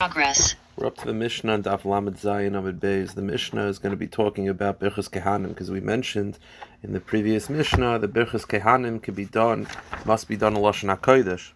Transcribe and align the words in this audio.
Progress. 0.00 0.54
We're 0.76 0.86
up 0.86 0.96
to 0.98 1.06
the 1.06 1.12
Mishnah 1.12 1.54
and 1.54 1.64
Daf 1.64 1.84
Lamed 1.84 2.18
Zayin 2.18 2.56
Amid 2.56 2.78
Beis. 2.78 3.16
The 3.16 3.20
Mishnah 3.20 3.66
is 3.66 3.80
going 3.80 3.90
to 3.90 3.96
be 3.96 4.06
talking 4.06 4.48
about 4.48 4.78
Birchas 4.78 5.10
Kehanim 5.10 5.48
because 5.48 5.72
we 5.72 5.80
mentioned 5.80 6.38
in 6.84 6.92
the 6.92 7.00
previous 7.00 7.50
Mishnah 7.50 7.98
that 7.98 8.12
Birchas 8.12 8.46
Kehanim 8.46 9.02
can 9.02 9.14
be 9.14 9.24
done, 9.24 9.66
must 10.04 10.28
be 10.28 10.36
done 10.36 10.54
in 10.54 10.62
Lashon 10.62 10.96
HaKodesh. 10.96 11.50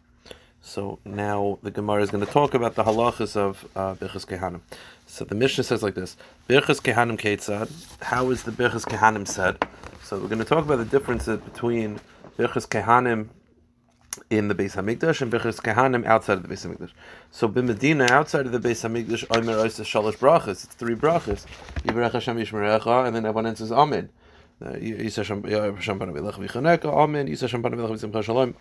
So 0.61 0.99
now 1.05 1.61
the 1.63 1.71
Gemara 1.71 2.03
is 2.03 2.11
going 2.11 2.27
to 2.27 2.33
talk 2.33 2.53
about 2.53 2.75
the 2.75 2.83
halachas 2.83 3.37
of 3.37 3.65
uh, 3.77 3.95
Birchas 3.95 4.27
Kehanim. 4.27 4.63
So 5.07 5.25
the 5.25 5.37
Mishnah 5.37 5.63
says 5.63 5.85
like 5.85 5.95
this: 5.95 6.17
Birchas 6.49 6.83
Kehanim 6.83 7.21
Ketzad. 7.21 7.71
How 8.03 8.29
is 8.31 8.43
the 8.43 8.51
Birchas 8.51 8.85
Kehanim 8.85 9.29
said? 9.29 9.65
So 10.03 10.19
we're 10.19 10.27
going 10.27 10.41
to 10.41 10.45
talk 10.45 10.65
about 10.65 10.79
the 10.79 10.85
differences 10.85 11.39
between 11.39 12.01
Birchas 12.37 12.67
Kehanim 12.67 13.29
in 14.31 14.49
the 14.49 14.55
Beis 14.55 14.75
Hamikdash 14.77 15.21
and 15.23 15.33
Birchas 15.33 15.61
Kehanim 15.61 16.05
outside 16.07 16.39
of 16.39 16.43
the 16.47 16.55
Beis 16.55 16.67
Hamikdash. 16.67 16.91
So 17.31 17.49
Medina, 17.49 18.07
outside 18.11 18.47
of 18.47 18.53
the 18.53 18.59
Beis 18.59 18.89
Hamikdash, 18.89 19.25
Omer 19.37 19.55
Oisa 19.55 19.85
Shalosh 19.85 20.17
Brachas. 20.17 20.65
It's 20.65 20.67
three 20.67 20.95
brachas. 20.95 21.47
Yivarech 21.85 22.13
Hashem 22.13 22.37
Yishmerecha, 22.37 23.07
and 23.07 23.17
then 23.17 23.27
everyone 23.27 23.57
says 23.57 23.73
Amen. 23.73 24.09
Uh, 24.61 24.69
uh, 24.69 24.73
Elech 24.73 26.37
Vichaneka, 26.37 26.85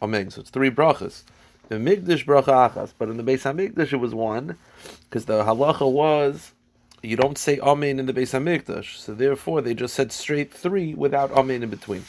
Amen. 0.02 0.32
So 0.32 0.42
it's 0.42 0.50
three 0.50 0.72
brachas. 0.72 1.24
The 1.70 1.76
Mikdash 1.76 2.26
bracha 2.26 2.72
achas, 2.72 2.94
but 2.98 3.10
in 3.10 3.18
the 3.18 3.24
Beis 3.24 3.44
Hamikdash 3.44 3.94
it 3.94 3.98
was 3.98 4.14
one, 4.14 4.58
because 5.10 5.26
the 5.26 5.44
halacha 5.44 5.90
was 5.90 6.54
you 7.04 7.16
don't 7.16 7.38
say 7.38 7.60
Amen 7.60 8.00
in 8.00 8.06
the 8.06 8.14
Beis 8.14 8.32
Hamikdash. 8.38 8.98
So 8.98 9.14
therefore 9.14 9.62
they 9.62 9.74
just 9.74 9.94
said 9.94 10.12
straight 10.12 10.54
three 10.54 10.94
without 10.94 11.32
Amen 11.32 11.64
in 11.64 11.70
between. 11.70 12.06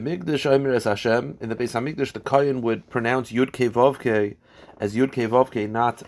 B'migdash 0.00 0.84
Hashem, 0.84 1.36
in 1.40 1.48
the 1.50 1.54
Beis 1.54 1.72
Hamikdash, 1.72 2.12
the 2.12 2.20
Kohen 2.20 2.62
would 2.62 2.88
pronounce 2.88 3.30
Yud 3.30 3.50
Vovke 3.50 4.36
as 4.80 4.96
Yud 4.96 5.12
Vovke, 5.12 5.68
not 5.68 6.02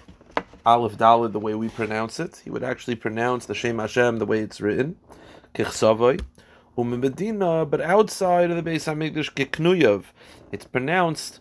Aleph 0.65 0.97
Dalid 0.97 1.33
the 1.33 1.38
way 1.38 1.55
we 1.55 1.69
pronounce 1.69 2.19
it. 2.19 2.41
He 2.45 2.51
would 2.51 2.65
actually 2.65 2.97
pronounce 2.97 3.45
the 3.45 3.55
Shem 3.55 3.79
Hashem 3.79 4.19
the 4.19 4.24
way 4.24 4.41
it's 4.41 4.62
written, 4.62 4.96
Kichsavoy. 5.54 6.24
Medina, 6.79 7.66
but 7.66 7.82
outside 7.82 8.51
of 8.51 8.57
the 8.57 8.71
Beis 8.71 8.91
Hamikdash, 8.91 9.35
Kiknuyav, 9.35 10.04
it's 10.51 10.65
pronounced 10.65 11.41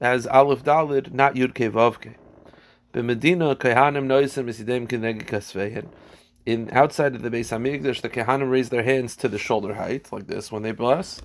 as 0.00 0.26
Aleph 0.26 0.64
Dalid, 0.64 1.12
not 1.12 1.36
Yud 1.36 1.54
Vovke. 1.54 2.16
B'Medina, 2.92 3.54
Kehanim 3.54 4.06
Noisim 4.06 4.48
Isidem 4.48 4.88
Kinegi. 4.88 5.86
In 6.44 6.68
outside 6.72 7.14
of 7.14 7.22
the 7.22 7.30
Beis 7.30 7.56
Hamikdash, 7.56 8.00
the 8.00 8.10
Kehanim 8.10 8.50
raise 8.50 8.70
their 8.70 8.82
hands 8.82 9.14
to 9.16 9.28
the 9.28 9.38
shoulder 9.38 9.74
height, 9.74 10.12
like 10.12 10.26
this, 10.26 10.50
when 10.50 10.62
they 10.62 10.72
bless. 10.72 11.22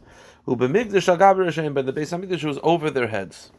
Ubemigdash 0.47 1.15
Agaber 1.15 1.45
Hashem, 1.45 1.73
but 1.73 1.85
the 1.85 1.93
Beis 1.93 2.17
Hamikdash 2.17 2.43
was 2.43 2.59
over 2.63 2.89
their 2.89 3.07
heads. 3.07 3.51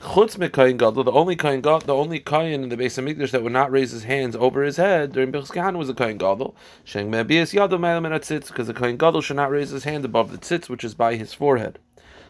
Chutz 0.00 0.36
mekayin 0.36 0.76
gadol, 0.76 1.02
the 1.02 1.10
only 1.10 1.34
kain 1.34 1.60
gadol, 1.62 1.80
the 1.80 1.94
only 1.94 2.20
kain 2.20 2.62
in 2.62 2.68
the 2.68 2.76
Beis 2.76 3.02
Hamikdash 3.02 3.30
that 3.30 3.42
would 3.42 3.52
not 3.52 3.70
raise 3.70 3.90
his 3.90 4.04
hands 4.04 4.36
over 4.36 4.62
his 4.62 4.76
head 4.76 5.12
during 5.12 5.32
Kehanim 5.32 5.78
was 5.78 5.88
a 5.88 5.94
kain 5.94 6.18
gadol. 6.18 6.54
Sheng 6.84 7.10
mebias 7.10 7.52
tzitz, 7.52 8.48
because 8.48 8.66
the 8.66 8.74
kain 8.74 8.96
gadol 8.96 9.22
should 9.22 9.36
not 9.36 9.50
raise 9.50 9.70
his 9.70 9.84
hand 9.84 10.04
above 10.04 10.30
the 10.30 10.38
tzitz, 10.38 10.68
which 10.68 10.84
is 10.84 10.94
by 10.94 11.16
his 11.16 11.32
forehead. 11.32 11.78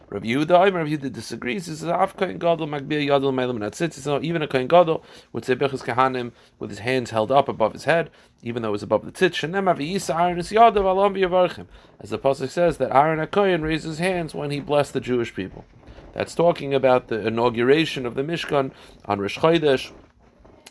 Rav 0.09 0.23
Yehuda, 0.23 0.73
Rav 0.73 0.87
Yehuda 0.87 1.11
disagrees. 1.11 1.65
He 1.65 1.75
says, 1.75 1.83
"Af 1.83 2.15
kain 2.15 2.37
gadol 2.37 2.67
magbir 2.67 3.05
yadol 3.05 3.33
tzitz." 3.71 3.93
So 3.93 4.21
even 4.21 4.41
a 4.41 4.47
Kohen 4.47 4.67
gadol 4.67 5.03
would 5.33 5.43
say 5.43 5.55
Bechus 5.55 5.83
Kehanim 5.83 6.31
with 6.59 6.69
his 6.69 6.79
hands 6.79 7.09
held 7.09 7.29
up 7.29 7.49
above 7.49 7.73
his 7.73 7.83
head, 7.83 8.09
even 8.41 8.61
though 8.61 8.69
it 8.69 8.71
was 8.71 8.83
above 8.83 9.03
the 9.03 9.11
tzitz. 9.11 9.49
Shenem 9.49 9.73
aviyisa 9.73 10.17
Aaron 10.17 10.39
is 10.39 10.49
yadav 10.49 10.85
alam 10.85 11.13
b'yavarchim, 11.13 11.65
as 11.99 12.11
the 12.11 12.17
pasuk 12.17 12.49
says 12.49 12.77
that 12.77 12.95
Aaron 12.95 13.25
Akoyan 13.25 13.63
raised 13.63 13.83
his 13.83 13.99
hands 13.99 14.33
when 14.33 14.49
he 14.49 14.61
blessed 14.61 14.93
the 14.93 15.01
Jewish 15.01 15.35
people. 15.35 15.65
That's 16.13 16.33
talking 16.33 16.73
about 16.73 17.09
the 17.09 17.27
inauguration 17.27 18.05
of 18.05 18.15
the 18.15 18.23
Mishkan 18.23 18.71
on 19.05 19.19
Rosh 19.19 19.37
Chodesh, 19.37 19.91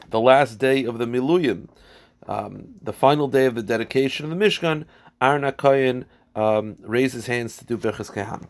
the 0.08 0.18
last 0.18 0.58
day 0.58 0.84
of 0.84 0.96
the 0.96 1.04
Miluyim, 1.04 1.68
um, 2.26 2.68
the 2.80 2.92
final 2.92 3.28
day 3.28 3.44
of 3.44 3.54
the 3.54 3.62
dedication 3.62 4.24
of 4.24 4.36
the 4.36 4.44
Mishkan. 4.44 4.86
Aaron 5.20 5.42
Akoyan 5.42 6.04
um, 6.34 6.76
raised 6.80 7.14
his 7.14 7.26
hands 7.26 7.58
to 7.58 7.66
do 7.66 7.76
Birchas 7.76 8.10
Kehanim. 8.10 8.48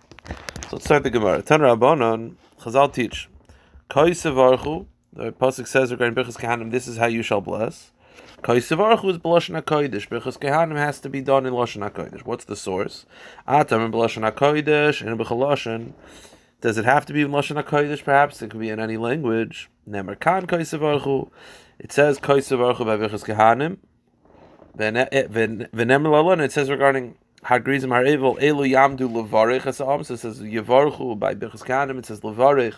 So 0.69 0.78
let's 0.78 0.87
start 0.87 1.04
the 1.04 1.10
Gemara. 1.10 1.43
Tan 1.43 1.60
Rabbanon, 1.60 2.34
Chazal 2.59 2.93
teach, 2.93 3.28
Kaisevarchu, 3.88 4.87
the 5.12 5.31
Pasuk 5.31 5.69
says 5.69 5.93
regarding 5.93 6.16
Birchas 6.16 6.37
Kehanim, 6.37 6.72
this 6.72 6.88
is 6.88 6.97
how 6.97 7.06
you 7.06 7.22
shall 7.22 7.41
bless. 7.41 7.93
Kaisevarchu 8.43 9.10
is 9.10 9.19
B'Lashon 9.19 9.62
HaKodesh. 9.62 10.09
Kehanim 10.09 10.75
has 10.75 10.99
to 10.99 11.09
be 11.09 11.21
done 11.21 11.47
in 11.47 11.54
Lashon. 11.54 12.27
What's 12.27 12.47
the 12.47 12.56
source? 12.56 13.06
Atam 13.47 13.82
in 13.82 13.93
B'Lashon 13.93 14.28
HaKodesh, 14.28 15.06
in 15.06 15.16
B'Chalashon. 15.16 15.93
Does 16.60 16.78
it 16.78 16.84
have 16.84 17.06
to 17.06 17.12
be 17.12 17.22
in 17.22 17.31
Lashon 17.31 18.04
perhaps? 18.04 18.43
It 18.43 18.50
could 18.50 18.59
be 18.59 18.71
in 18.71 18.81
any 18.81 18.97
language. 18.97 19.71
Nemer 19.88 20.19
kan 20.19 20.48
Kaisevarchu. 20.48 21.31
It 21.78 21.93
says 21.93 22.19
Kaisevarchu 22.19 22.84
by 22.84 22.97
Birchas 22.97 23.25
Kehanim. 23.25 23.77
V'nemer 24.77 26.06
eh, 26.06 26.09
lalon, 26.09 26.41
it 26.41 26.50
says 26.50 26.69
regarding 26.69 27.15
Hagrizim 27.47 27.91
Harevil 27.91 28.41
Elu 28.41 28.69
Yamdu 28.69 29.09
Levarich 29.09 29.62
Asam. 29.62 30.05
So 30.05 30.15
it 30.15 30.17
says 30.19 30.41
Yevarchu 30.41 31.17
by 31.17 31.33
Birchas 31.33 31.62
Kehanim. 31.62 32.01
It 32.01 32.07
says 32.07 32.21
Levarich 32.23 32.75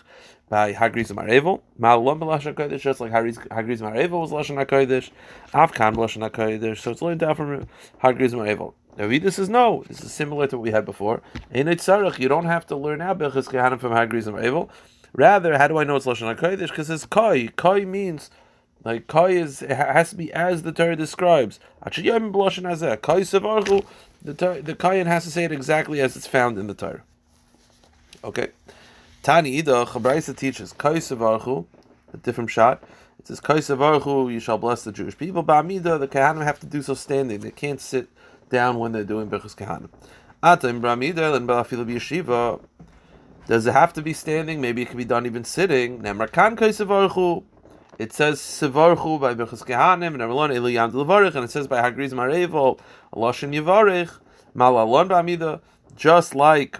by 0.47 0.73
Hagrizim 0.73 1.15
Harevil. 1.15 1.61
Ma'alon 1.79 2.19
b'Lashon 2.19 2.53
Hakodesh, 2.53 2.81
just 2.81 2.99
like 2.99 3.11
Hagrizim 3.11 3.47
Harevil 3.47 4.21
was 4.21 4.31
Lashon 4.31 4.63
Hakodesh. 4.63 5.09
Avkan 5.53 5.95
Lashon 5.95 6.29
Hakodesh. 6.29 6.77
So 6.77 6.91
it's 6.91 7.01
learned 7.01 7.23
out 7.23 7.37
from 7.37 7.65
Hagrizim 8.03 8.45
Harevil. 8.45 8.73
Navidus 8.95 9.33
says 9.33 9.49
no. 9.49 9.83
This 9.87 10.01
is 10.03 10.13
similar 10.13 10.45
to 10.45 10.57
what 10.57 10.63
we 10.63 10.69
had 10.69 10.85
before. 10.85 11.23
In 11.49 11.65
Itzarech, 11.65 12.19
you 12.19 12.27
don't 12.27 12.45
have 12.45 12.67
to 12.67 12.75
learn 12.75 13.01
out 13.01 13.17
Birchas 13.17 13.47
Kehanim 13.47 13.79
from 13.79 13.93
Hagrizim 13.93 14.39
Harevil. 14.39 14.69
Rather, 15.13 15.57
how 15.57 15.67
do 15.67 15.79
I 15.79 15.83
know 15.83 15.95
it's 15.95 16.05
Lashon 16.05 16.37
Hakodesh? 16.37 16.69
Because 16.69 16.91
it's 16.91 17.07
Koi. 17.07 17.47
Koi 17.55 17.87
means. 17.87 18.29
Like 18.85 19.07
Kai 19.07 19.31
is 19.31 19.61
it 19.61 19.71
has 19.71 20.11
to 20.11 20.15
be 20.15 20.31
as 20.31 20.63
the 20.63 20.71
Torah 20.71 20.95
describes. 20.95 21.59
The 24.23 24.61
the 24.63 24.75
Kayan 24.75 25.07
has 25.07 25.23
to 25.23 25.31
say 25.31 25.45
it 25.45 25.51
exactly 25.51 26.01
as 26.01 26.15
it's 26.15 26.27
found 26.27 26.57
in 26.57 26.67
the 26.67 26.73
Torah. 26.73 27.03
Okay. 28.23 28.49
Tani 29.23 29.57
Ida 29.59 29.85
Chabraisa 29.85 30.35
teaches 30.35 30.73
Kaisavarchu, 30.73 31.65
a 32.13 32.17
different 32.17 32.49
shot. 32.49 32.83
It 33.19 33.27
says 33.27 33.41
Kaisavarchu, 33.41 34.31
you 34.31 34.39
shall 34.39 34.57
bless 34.57 34.83
the 34.83 34.91
Jewish 34.91 35.17
people. 35.17 35.43
Ba'amida, 35.43 35.99
the 35.99 36.07
Kahanim 36.07 36.43
have 36.43 36.59
to 36.59 36.65
do 36.65 36.81
so 36.81 36.93
standing. 36.93 37.39
They 37.41 37.51
can't 37.51 37.81
sit 37.81 38.07
down 38.49 38.79
when 38.79 38.91
they're 38.91 39.03
doing 39.03 39.29
Bechus 39.29 39.55
Kahanim. 39.55 39.89
Atim 40.41 40.81
Ba'amida, 40.81 41.35
and 41.35 41.47
Ba'afilu 41.47 41.85
Yeshiva. 41.85 42.61
Does 43.47 43.67
it 43.67 43.73
have 43.73 43.93
to 43.93 44.01
be 44.01 44.13
standing? 44.13 44.61
Maybe 44.61 44.81
it 44.83 44.89
can 44.89 44.97
be 44.97 45.05
done 45.05 45.25
even 45.25 45.43
sitting. 45.43 46.01
Nemar 46.01 46.31
Kan 46.31 46.55
Kaisavarchu. 46.55 47.43
It 47.99 48.13
says 48.13 48.39
Sivarchu 48.39 49.19
by 49.19 49.33
Berchus 49.33 49.65
Kehanim 49.65 50.13
and 50.13 50.21
Amalon 50.21 50.51
Eliyam 50.51 50.93
Levarich, 50.93 51.35
and 51.35 51.43
it 51.43 51.51
says 51.51 51.67
by 51.67 51.81
Hagriz 51.81 52.13
Marevel 52.13 52.79
Loshin 53.13 53.53
Yevarich 53.53 54.21
Malalon 54.55 55.09
Ba'amida. 55.09 55.59
Just 55.97 56.33
like 56.33 56.79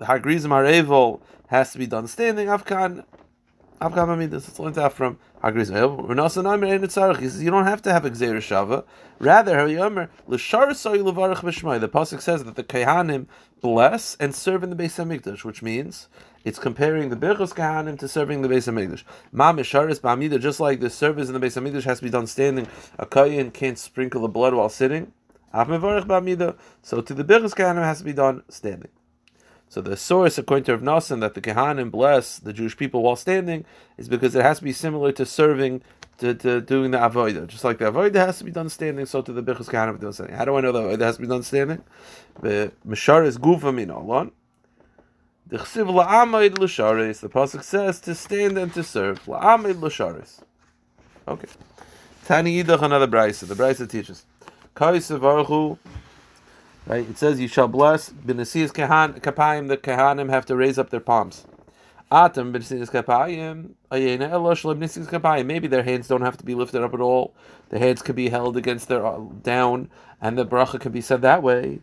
Hagriz 0.00 0.46
Marevel 0.46 1.20
has 1.48 1.72
to 1.72 1.78
be 1.78 1.88
done 1.88 2.06
standing, 2.06 2.46
Afkan 2.46 3.04
Afkan 3.80 4.06
Ba'amida. 4.06 4.34
It's 4.34 4.56
learned 4.60 4.78
out 4.78 4.92
from 4.92 5.18
He 5.42 5.64
says 5.64 7.42
you 7.42 7.50
don't 7.50 7.66
have 7.66 7.82
to 7.82 7.92
have 7.92 8.04
a 8.04 8.10
Gzeir 8.10 8.36
Shava. 8.38 8.84
Rather, 9.18 9.66
The 9.66 10.36
pasuk 11.88 12.20
says 12.20 12.44
that 12.44 12.56
the 12.56 12.64
Kehanim 12.64 13.26
bless 13.60 14.16
and 14.16 14.34
serve 14.34 14.62
in 14.62 14.70
the 14.70 14.76
Beis 14.76 14.96
Hamikdash, 14.96 15.44
which 15.44 15.62
means 15.62 16.08
it's 16.44 16.58
comparing 16.58 17.10
the 17.10 17.16
Birchos 17.16 17.54
Kahanim 17.54 17.98
to 17.98 18.08
serving 18.08 18.42
the 18.42 18.48
Beis 18.48 18.66
Hamikdash. 18.70 19.04
Ma 19.32 19.52
Misharis 19.52 20.00
Ba'amida, 20.00 20.40
just 20.40 20.58
like 20.60 20.80
the 20.80 20.90
service 20.90 21.28
in 21.28 21.34
the 21.34 21.40
Beis 21.40 21.60
Hamikdash 21.60 21.84
has 21.84 21.98
to 21.98 22.04
be 22.04 22.10
done 22.10 22.26
standing, 22.26 22.66
a 22.98 23.06
Kayin 23.06 23.52
can't 23.52 23.78
sprinkle 23.78 24.22
the 24.22 24.28
blood 24.28 24.54
while 24.54 24.68
sitting. 24.68 25.12
So 25.52 25.62
to 25.62 27.14
the 27.14 27.24
Birchos 27.24 27.54
Kahanim 27.54 27.82
has 27.82 27.98
to 27.98 28.04
be 28.04 28.12
done 28.12 28.42
standing. 28.48 28.90
So 29.68 29.80
the 29.80 29.96
source, 29.96 30.38
according 30.38 30.64
to 30.64 30.76
Rav 30.76 30.82
Nassan, 30.82 31.20
that 31.20 31.34
the 31.34 31.40
Kehanim 31.40 31.90
bless 31.90 32.38
the 32.38 32.52
Jewish 32.52 32.76
people 32.76 33.02
while 33.02 33.16
standing, 33.16 33.64
is 33.98 34.08
because 34.08 34.34
it 34.34 34.42
has 34.42 34.58
to 34.58 34.64
be 34.64 34.72
similar 34.72 35.12
to 35.12 35.26
serving, 35.26 35.82
to, 36.18 36.34
to 36.34 36.60
doing 36.60 36.92
the 36.92 36.98
Avodah. 36.98 37.46
Just 37.46 37.64
like 37.64 37.78
the 37.78 37.90
Avodah 37.90 38.14
has 38.14 38.38
to 38.38 38.44
be 38.44 38.52
done 38.52 38.68
standing, 38.68 39.06
so 39.06 39.22
to 39.22 39.32
the 39.32 39.42
Birchos 39.42 39.68
Kehanim 39.68 40.00
done 40.00 40.12
standing. 40.12 40.36
How 40.36 40.44
do 40.44 40.56
I 40.56 40.60
know 40.60 40.72
the 40.72 40.82
Avodah 40.82 41.00
has 41.00 41.16
to 41.16 41.22
be 41.22 41.28
done 41.28 41.42
standing? 41.42 41.82
The 42.40 42.72
Misharis 42.86 43.38
Gufa 43.38 43.74
Min 43.74 43.90
Alon. 43.90 44.30
The 45.48 45.58
chsiv 45.58 45.88
la'amaid 45.92 46.58
l'sharis. 46.58 47.20
The 47.20 47.28
pasuk 47.28 47.62
says 47.62 48.00
to 48.00 48.14
stand 48.14 48.58
and 48.58 48.72
to 48.74 48.82
serve. 48.82 49.24
La'amaid 49.26 49.80
l'sharis. 49.80 50.40
Okay. 51.28 51.48
Tani 52.24 52.62
yidach 52.62 52.82
another 52.82 53.06
brisa. 53.06 53.46
The 53.46 53.54
brisa 53.54 53.88
teaches. 53.88 54.24
Kaisavarchu. 54.74 55.78
Right. 56.86 57.08
It 57.08 57.18
says 57.18 57.40
you 57.40 57.48
shall 57.48 57.66
bless 57.66 58.10
b'nesiyas 58.10 58.72
kahan 58.72 59.20
kapayim. 59.20 59.66
The 59.66 59.76
kahanim 59.76 60.30
have 60.30 60.46
to 60.46 60.54
raise 60.54 60.78
up 60.78 60.90
their 60.90 61.00
palms. 61.00 61.44
Atam 62.12 62.52
b'nesiyas 62.52 62.92
kapayim. 62.92 63.70
Ayena 63.90 64.30
elosh 64.30 64.62
b'nesiyas 64.62 65.08
kapayim. 65.08 65.46
Maybe 65.46 65.66
their 65.66 65.82
hands 65.82 66.06
don't 66.06 66.22
have 66.22 66.36
to 66.36 66.44
be 66.44 66.54
lifted 66.54 66.84
up 66.84 66.94
at 66.94 67.00
all. 67.00 67.34
The 67.70 67.80
hands 67.80 68.02
could 68.02 68.14
be 68.14 68.28
held 68.28 68.56
against 68.56 68.86
their 68.86 69.04
uh, 69.04 69.18
down, 69.42 69.90
and 70.20 70.38
the 70.38 70.46
bracha 70.46 70.78
can 70.78 70.92
be 70.92 71.00
said 71.00 71.22
that 71.22 71.42
way. 71.42 71.80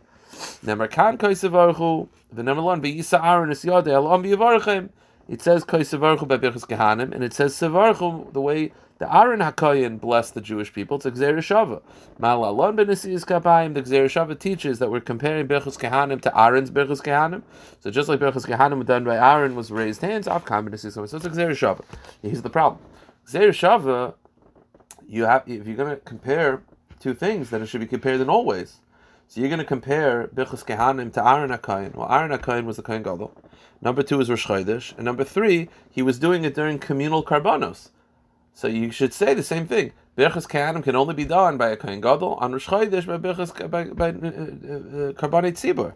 Nemar 0.64 0.90
kan. 0.90 1.18
The 1.18 2.42
number 2.42 2.62
one, 2.62 2.80
V'yisa 2.80 3.22
Aaron 3.22 3.52
is 3.52 3.62
Yodei 3.62 3.88
Elam 3.88 4.22
B'Yivarchem. 4.22 4.88
It 5.28 5.42
says 5.42 5.64
Koi 5.64 5.80
Sevarchu 5.80 6.26
by 6.26 6.38
Birchas 6.38 7.12
and 7.14 7.22
it 7.22 7.32
says 7.34 7.54
Sevarchu 7.54 8.32
the 8.32 8.40
way 8.40 8.72
The 8.98 9.12
Aaron 9.12 9.40
Hakayin 9.40 10.00
blessed 10.00 10.34
the 10.34 10.40
Jewish 10.40 10.72
people. 10.72 10.98
It's 10.98 11.06
a 11.06 11.10
Shava. 11.10 11.82
Malalon 12.20 12.76
Benesis 12.76 13.24
Kapayim, 13.24 13.74
the 13.74 13.82
Shava 13.82 14.38
teaches 14.38 14.78
that 14.78 14.88
we're 14.88 15.00
comparing 15.00 15.48
Berchus 15.48 15.76
Kehanim 15.76 16.20
to 16.20 16.40
Aaron's 16.40 16.70
Berchus 16.70 17.02
Kehanim. 17.02 17.42
So 17.80 17.90
just 17.90 18.08
like 18.08 18.20
Berchus 18.20 18.46
Kehanim 18.46 18.86
done 18.86 19.02
by 19.02 19.16
Aaron 19.16 19.56
was 19.56 19.72
raised 19.72 20.00
hands, 20.00 20.28
Avkam 20.28 20.68
Benesis 20.68 20.92
So 20.92 21.02
it's 21.02 21.12
a 21.12 21.18
Shava. 21.18 21.84
Here's 22.22 22.42
the 22.42 22.50
problem. 22.50 22.80
Shava, 23.26 24.14
you 25.08 25.24
have, 25.24 25.42
if 25.48 25.66
you're 25.66 25.76
going 25.76 25.90
to 25.90 25.96
compare 25.96 26.62
two 27.00 27.14
things, 27.14 27.50
then 27.50 27.62
it 27.62 27.66
should 27.66 27.80
be 27.80 27.88
compared 27.88 28.20
in 28.20 28.28
all 28.28 28.44
ways. 28.44 28.76
So 29.26 29.40
you're 29.40 29.50
going 29.50 29.58
to 29.58 29.64
compare 29.64 30.28
Birchus 30.28 30.64
Kehanim 30.64 31.12
to 31.14 31.28
Aaron 31.28 31.50
HaKayin. 31.50 31.96
Well, 31.96 32.12
Aaron 32.12 32.30
HaKayin 32.30 32.64
was 32.64 32.76
the 32.76 32.82
Kohen 32.82 33.02
Gadol. 33.02 33.32
Number 33.82 34.04
two 34.04 34.20
is 34.20 34.30
Rosh 34.30 34.46
Chodesh. 34.46 34.94
And 34.94 35.04
number 35.04 35.24
three, 35.24 35.68
he 35.90 36.00
was 36.00 36.20
doing 36.20 36.44
it 36.44 36.54
during 36.54 36.78
communal 36.78 37.24
karbanos. 37.24 37.88
So 38.54 38.68
you 38.68 38.90
should 38.90 39.12
say 39.12 39.34
the 39.34 39.42
same 39.42 39.66
thing. 39.66 39.92
Birchus 40.16 40.48
Kehanim 40.48 40.82
can 40.82 40.94
only 40.94 41.12
be 41.12 41.24
done 41.24 41.58
by 41.58 41.70
a 41.70 41.76
Kohen 41.76 42.00
Gadol, 42.00 42.34
on 42.34 42.52
Rosh 42.52 42.68
Chodesh 42.68 43.06
by 43.06 43.18
Birchus, 43.18 43.52
by, 43.68 43.84
by 43.84 44.08
uh, 44.08 44.10
uh, 44.10 45.50
Tzibur. 45.50 45.94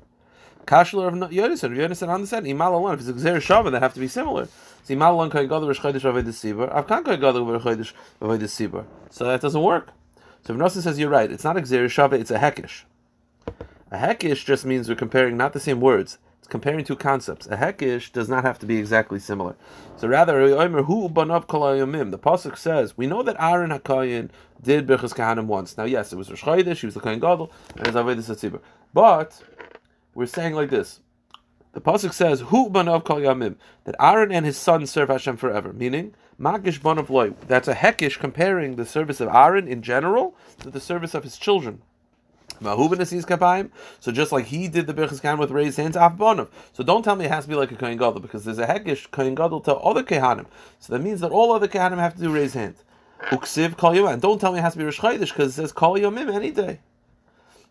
Kashler 0.67 1.09
of 1.09 1.15
Yonasan, 1.31 1.77
Yonasan 1.77 2.13
understand, 2.13 2.45
Imal 2.45 2.75
alone, 2.75 2.95
if 2.95 3.01
it's 3.01 3.09
a 3.09 3.13
Gzer 3.15 3.37
Shavah, 3.37 3.71
they 3.71 3.79
have 3.79 3.95
to 3.95 4.01
be 4.01 4.09
similar. 4.09 4.49
So 4.83 4.95
Imal 4.95 5.13
alone 5.13 5.31
Kohen 5.31 5.47
Gadol, 5.47 5.69
Rosh 5.69 5.81
Chodesh, 5.81 6.03
Avodah 6.03 6.25
Tzibur, 6.25 6.75
Avkan 6.75 7.05
Kohen 7.05 7.21
Gadol, 7.21 7.47
Rosh 7.47 7.63
Chodesh, 7.63 7.93
Avodah 8.21 8.43
Tzibur. 8.43 8.85
So 9.09 9.25
that 9.25 9.41
doesn't 9.41 9.63
work. 9.63 9.91
So 10.45 10.53
if 10.53 10.59
Nosson 10.59 10.83
says 10.83 10.99
you're 10.99 11.09
right, 11.09 11.31
it's 11.31 11.45
not 11.45 11.57
a 11.57 11.61
Gzer 11.61 11.87
Shavah, 11.87 12.21
it's 12.21 12.31
a 12.31 12.39
Hekish. 12.39 12.83
A 13.91 13.97
hekish 13.97 14.45
just 14.45 14.67
means 14.67 14.89
we're 14.89 14.95
comparing 14.95 15.39
not 15.39 15.55
the 15.55 15.61
same 15.61 15.81
words. 15.81 16.19
Comparing 16.49 16.83
two 16.83 16.97
concepts. 16.97 17.47
A 17.47 17.57
hekish 17.59 18.11
does 18.11 18.29
not 18.29 18.43
have 18.43 18.59
to 18.61 18.67
be 18.67 18.79
exactly 18.79 19.19
similar. 19.19 19.55
So 19.97 20.09
rather, 20.09 20.41
who 20.41 21.09
banav 21.11 21.47
The 22.11 22.19
pasuk 22.19 22.57
says 22.57 22.97
we 22.97 23.07
know 23.07 23.23
that 23.23 23.37
Aaron 23.39 23.71
Hakayin 23.71 24.31
did 24.63 24.87
Birchas 24.87 25.15
Kahanim 25.15 25.45
once. 25.45 25.77
Now, 25.77 25.85
yes, 25.85 26.11
it 26.13 26.17
was 26.17 26.31
Rosh 26.31 26.43
Chodesh, 26.43 26.81
he 26.81 26.87
was 26.87 26.95
the 26.95 27.01
Kohen 27.01 27.21
Gadol, 27.21 27.53
and 27.77 27.87
it 27.87 27.95
was. 27.95 28.61
But 28.95 29.43
we're 30.15 30.27
saying 30.27 30.55
like 30.55 30.71
this. 30.71 31.01
The 31.73 31.83
pasuk 31.83 32.15
says, 32.15 32.41
"Hu 32.41 32.71
banav 32.71 33.05
kol 33.05 33.19
yamim," 33.19 33.57
that 33.85 33.95
Aaron 34.01 34.33
and 34.33 34.47
his 34.47 34.57
son 34.57 34.87
serve 34.87 35.11
Hashem 35.11 35.37
forever. 35.37 35.75
Meaning, 35.75 36.15
magish 36.41 36.83
loy. 37.11 37.35
That's 37.47 37.69
a 37.69 37.75
hekish 37.75 38.19
comparing 38.19 38.77
the 38.77 38.87
service 38.87 39.21
of 39.21 39.29
Aaron 39.29 39.69
in 39.69 39.83
general 39.83 40.35
to 40.61 40.71
the 40.71 40.81
service 40.81 41.15
of 41.15 41.25
his 41.25 41.37
children. 41.37 41.83
So 42.61 44.13
just 44.13 44.33
like 44.33 44.47
he 44.47 44.69
did 44.69 44.87
the 44.87 44.95
Birchas 44.95 45.21
Kahanim 45.21 45.39
with 45.39 45.51
raised 45.51 45.77
hands, 45.77 45.97
Afbonov. 45.97 46.49
So 46.73 46.83
don't 46.83 47.03
tell 47.03 47.17
me 47.17 47.27
it 47.27 47.31
has 47.31 47.45
to 47.45 47.51
be 47.51 47.57
like 47.57 47.71
a 47.71 47.77
Kohen 47.77 47.97
Gadol 47.97 48.21
because 48.21 48.45
there's 48.45 48.59
a 48.59 48.67
Hekish 48.67 49.11
Kohen 49.11 49.35
Gadol 49.35 49.61
to 49.63 49.75
other 49.77 50.03
Kehanim. 50.03 50.47
So 50.79 50.93
that 50.93 51.03
means 51.03 51.21
that 51.21 51.31
all 51.31 51.53
other 51.53 51.69
Kehanim 51.69 51.99
have 51.99 52.15
to 52.17 52.23
do 52.23 52.33
raised 52.33 52.55
hands. 52.55 52.85
Uksiv 53.31 53.77
Kol 53.77 53.95
Yom. 53.95 54.09
And 54.09 54.23
don't 54.23 54.41
tell 54.41 54.53
me 54.53 54.59
it 54.59 54.63
has 54.63 54.75
to 54.75 54.79
be 54.79 54.85
Rosh 54.85 55.01
because 55.01 55.51
it 55.51 55.53
says 55.53 55.73
Kol 55.73 55.97
Yomim 55.97 56.33
any 56.33 56.51
day. 56.51 56.81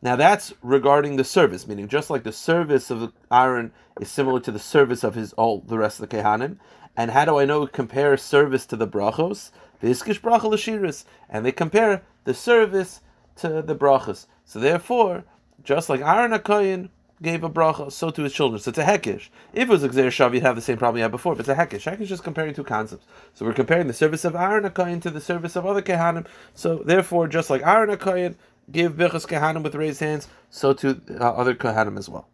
Now 0.01 0.16
that's 0.16 0.54
regarding 0.62 1.16
the 1.16 1.24
service, 1.24 1.68
meaning 1.68 1.88
just 1.88 2.10
like 2.10 2.24
the 2.24 2.31
service 2.31 2.92
of 2.92 3.12
Aaron 3.31 3.72
is 4.00 4.10
similar 4.10 4.39
to 4.42 4.51
the 4.51 4.60
service 4.60 5.04
of 5.04 5.16
his 5.16 5.34
all 5.34 5.62
the 5.62 5.78
rest 5.78 6.00
of 6.00 6.07
the 6.07 6.16
Kehanim. 6.16 6.57
And 6.95 7.12
how 7.12 7.25
do 7.25 7.38
I 7.38 7.45
know 7.45 7.66
compare 7.66 8.16
service 8.18 8.66
to 8.68 8.75
the 8.75 8.88
brachos? 8.88 9.51
The 9.80 9.88
Iskish 9.88 10.19
bracha 10.22 10.44
l'shiris, 10.44 11.06
and 11.30 11.45
they 11.45 11.51
compare 11.51 12.04
the 12.24 12.34
service 12.34 13.01
to 13.38 13.62
the 13.62 13.75
brachos. 13.75 14.25
So 14.48 14.60
therefore, 14.60 15.26
just 15.64 15.90
like 15.90 16.00
Aaron 16.00 16.32
Akoyin 16.32 16.90
gave 17.22 17.44
a 17.44 17.50
bracha, 17.50 17.92
so 17.92 18.10
to 18.10 18.24
his 18.24 18.32
children. 18.32 18.62
So 18.62 18.70
it's 18.70 18.78
a 18.78 18.84
hekish. 18.86 19.28
If 19.54 19.64
it 19.64 19.70
was 19.70 19.84
a 19.84 19.90
Gzer 19.90 20.08
Shav, 20.08 20.34
you'd 20.34 20.44
have 20.44 20.56
the 20.56 20.62
same 20.62 20.78
problem 20.78 20.98
you 20.98 21.04
had 21.04 21.12
before, 21.12 21.36
but 21.36 21.42
it's 21.42 21.50
a 21.50 21.56
hekish. 21.56 21.92
Hekish 21.92 22.02
is 22.02 22.10
just 22.10 22.24
comparing 22.24 22.54
two 22.54 22.64
concepts. 22.64 23.06
So 23.34 23.46
we're 23.46 23.54
comparing 23.54 23.88
the 23.88 23.94
service 23.94 24.24
of 24.24 24.36
Aaron 24.36 24.64
Akoyin 24.64 25.02
to 25.02 25.10
the 25.10 25.20
service 25.20 25.58
of 25.58 25.66
other 25.66 25.82
Kehanim. 25.82 26.26
So 26.54 26.78
therefore, 26.78 27.28
just 27.28 27.50
like 27.50 27.62
Aaron 27.62 27.96
Akoyin 27.96 28.36
give 28.72 28.94
Birchas 28.94 29.28
Kehanim 29.28 29.64
with 29.64 29.76
raised 29.76 30.00
hands, 30.00 30.30
so 30.50 30.72
to 30.74 31.02
uh, 31.20 31.32
other 31.32 31.54
Kehanim 31.54 31.98
as 31.98 32.08
well. 32.08 32.30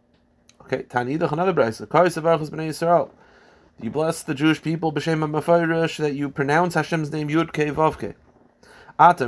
Okay, 0.62 0.84
Tanidach, 0.84 1.32
another 1.32 1.52
brayse. 1.52 1.84
Karis 1.88 2.16
of 2.16 2.24
Bnei 2.24 2.68
Yisrael. 2.68 3.10
You 3.80 3.90
bless 3.90 4.22
the 4.22 4.34
Jewish 4.34 4.62
people 4.62 4.92
b'shem 4.92 5.18
ha'mafayrish 5.18 5.98
that 5.98 6.14
you 6.14 6.28
pronounce 6.28 6.74
Hashem's 6.74 7.10
name 7.10 7.28
Yud 7.28 7.52
Kei 7.52 7.70
Vav 7.70 7.98
Kei. 7.98 8.14
Maybe 8.96 9.26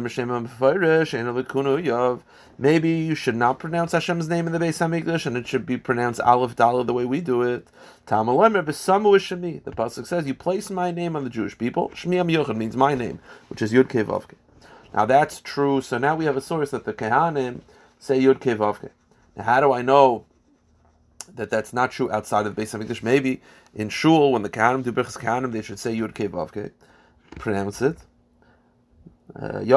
you 2.88 3.16
should 3.16 3.34
not 3.34 3.58
pronounce 3.58 3.92
Hashem's 3.92 4.28
name 4.28 4.46
in 4.46 4.52
the 4.52 4.60
Beis 4.60 4.78
Hamikdash, 4.78 5.26
and 5.26 5.36
it 5.36 5.48
should 5.48 5.66
be 5.66 5.76
pronounced 5.76 6.20
Aleph 6.20 6.54
Dalah 6.54 6.86
the 6.86 6.92
way 6.92 7.04
we 7.04 7.20
do 7.20 7.42
it. 7.42 7.66
The 8.06 8.14
pasuk 8.14 10.06
says, 10.06 10.28
"You 10.28 10.34
place 10.34 10.70
my 10.70 10.92
name 10.92 11.16
on 11.16 11.24
the 11.24 11.30
Jewish 11.30 11.58
people." 11.58 11.90
Shmi 11.90 12.20
Am 12.20 12.28
means 12.56 12.76
my 12.76 12.94
name, 12.94 13.18
which 13.48 13.60
is 13.60 13.72
Yud 13.72 13.88
Kevavke. 13.88 14.36
Now 14.94 15.04
that's 15.04 15.40
true. 15.40 15.80
So 15.80 15.98
now 15.98 16.14
we 16.14 16.26
have 16.26 16.36
a 16.36 16.40
source 16.40 16.70
that 16.70 16.84
the 16.84 16.94
Kehanim 16.94 17.62
say 17.98 18.22
Yud 18.22 18.38
Kevavke. 18.38 18.90
Now 19.36 19.42
how 19.42 19.60
do 19.60 19.72
I 19.72 19.82
know 19.82 20.26
that 21.34 21.50
that's 21.50 21.72
not 21.72 21.90
true 21.90 22.08
outside 22.12 22.46
of 22.46 22.54
the 22.54 22.62
Beis 22.62 22.78
Hamikdash? 22.78 23.02
Maybe 23.02 23.42
in 23.74 23.88
Shul 23.88 24.30
when 24.30 24.42
the 24.42 24.48
Kehanim 24.48 24.84
do 24.84 24.92
Birchas 24.92 25.18
Kehanim, 25.18 25.50
they 25.50 25.60
should 25.60 25.80
say 25.80 25.96
Yud 25.96 26.14
Kevavke, 26.14 26.70
pronounce 27.40 27.82
it. 27.82 27.98
Uh, 29.38 29.61
you 29.61 29.75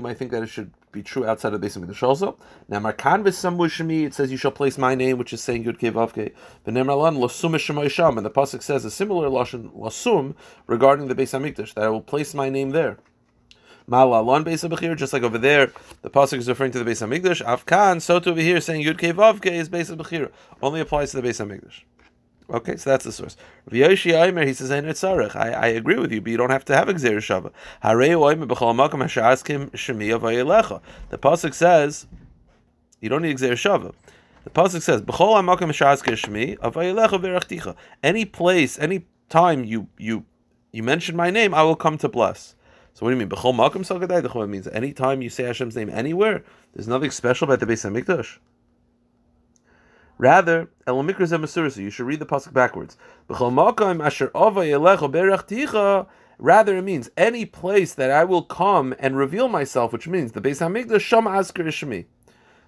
might 0.00 0.16
think 0.16 0.30
that 0.30 0.42
it 0.42 0.46
should 0.46 0.70
be 0.92 1.02
true 1.02 1.26
outside 1.26 1.52
of 1.52 1.60
Beis 1.60 1.76
Hamikdash 1.76 2.02
also. 2.02 2.36
Now, 2.68 2.78
Markan 2.78 3.24
v'samu 3.24 4.06
it 4.06 4.14
says 4.14 4.30
you 4.30 4.36
shall 4.36 4.52
place 4.52 4.78
my 4.78 4.94
name, 4.94 5.18
which 5.18 5.32
is 5.32 5.42
saying 5.42 5.64
Yud 5.64 5.80
Kevavke. 5.80 6.32
V'nemarlan 6.64 7.18
losum 7.18 7.90
sham, 7.90 8.16
and 8.16 8.24
the 8.24 8.30
pasuk 8.30 8.62
says 8.62 8.84
a 8.84 8.92
similar 8.92 9.28
lashon 9.28 9.76
losum 9.76 10.36
regarding 10.68 11.08
the 11.08 11.16
Beis 11.16 11.36
Hamikdash 11.36 11.74
that 11.74 11.84
I 11.84 11.88
will 11.88 12.00
place 12.00 12.32
my 12.32 12.48
name 12.48 12.70
there. 12.70 12.98
Malalon 13.88 14.44
Beis 14.44 14.66
Hamikdash, 14.66 14.98
just 14.98 15.12
like 15.12 15.24
over 15.24 15.36
there, 15.36 15.72
the 16.02 16.10
pasuk 16.10 16.38
is 16.38 16.48
referring 16.48 16.70
to 16.72 16.82
the 16.82 16.88
Beis 16.88 17.04
Hamikdash. 17.04 17.44
Afkan, 17.44 18.00
so 18.00 18.20
to 18.20 18.30
over 18.30 18.40
here 18.40 18.60
saying 18.60 18.84
Yud 18.84 18.98
Kevavke 18.98 19.50
is 19.50 19.68
Beis 19.68 20.30
only 20.62 20.80
applies 20.80 21.10
to 21.10 21.20
the 21.20 21.28
Beis 21.28 21.44
Hamikdash. 21.44 21.82
Okay, 22.50 22.76
so 22.76 22.90
that's 22.90 23.04
the 23.04 23.12
source. 23.12 23.38
Rav 23.66 23.74
Yoshi 23.74 24.12
Aimer, 24.12 24.44
he 24.44 24.52
says, 24.52 24.70
I, 24.70 24.76
I 24.78 25.66
agree 25.68 25.98
with 25.98 26.12
you, 26.12 26.20
but 26.20 26.30
you 26.30 26.36
don't 26.36 26.50
have 26.50 26.64
to 26.66 26.74
have 26.76 26.90
a 26.90 26.94
Gzer 26.94 27.16
Shava. 27.16 27.50
The 31.08 31.18
Pasuk 31.18 31.54
says, 31.54 32.06
you 33.00 33.08
don't 33.08 33.22
need 33.22 33.38
Gzer 33.38 33.52
Shava. 33.52 33.94
The 34.44 34.50
Pasuk 34.50 34.82
says, 34.82 35.02
Any 38.02 38.24
place, 38.26 38.78
any 38.78 39.06
time 39.30 39.64
you, 39.64 39.88
you, 39.96 40.24
you 40.70 40.82
mention 40.82 41.16
my 41.16 41.30
name, 41.30 41.54
I 41.54 41.62
will 41.62 41.76
come 41.76 41.96
to 41.98 42.08
bless. 42.10 42.54
So 42.92 43.06
what 43.06 43.10
do 43.10 43.16
you 43.16 43.20
mean? 43.20 43.30
B'chol 43.30 43.54
makom 43.54 43.84
salgadai 43.84 44.48
means 44.48 44.68
any 44.68 44.92
time 44.92 45.22
you 45.22 45.30
say 45.30 45.44
Hashem's 45.44 45.74
name 45.74 45.88
anywhere, 45.88 46.44
there's 46.74 46.86
nothing 46.86 47.10
special 47.10 47.46
about 47.50 47.60
the 47.60 47.66
Beis 47.66 47.90
Hamikdash. 47.90 48.38
Rather, 50.16 50.68
you 50.86 51.90
should 51.90 52.06
read 52.06 52.20
the 52.20 52.26
pasuk 52.26 52.52
backwards. 52.52 52.96
Rather, 56.38 56.76
it 56.76 56.82
means 56.82 57.10
any 57.16 57.46
place 57.46 57.94
that 57.94 58.10
I 58.10 58.24
will 58.24 58.42
come 58.42 58.94
and 58.98 59.16
reveal 59.16 59.48
myself, 59.48 59.92
which 59.92 60.08
means 60.08 60.32
the 60.32 60.40
Beis 60.40 60.60
Hamikdash 60.60 61.00
Sham 61.00 61.24
Azkir 61.24 61.66
Shmi. 61.66 62.06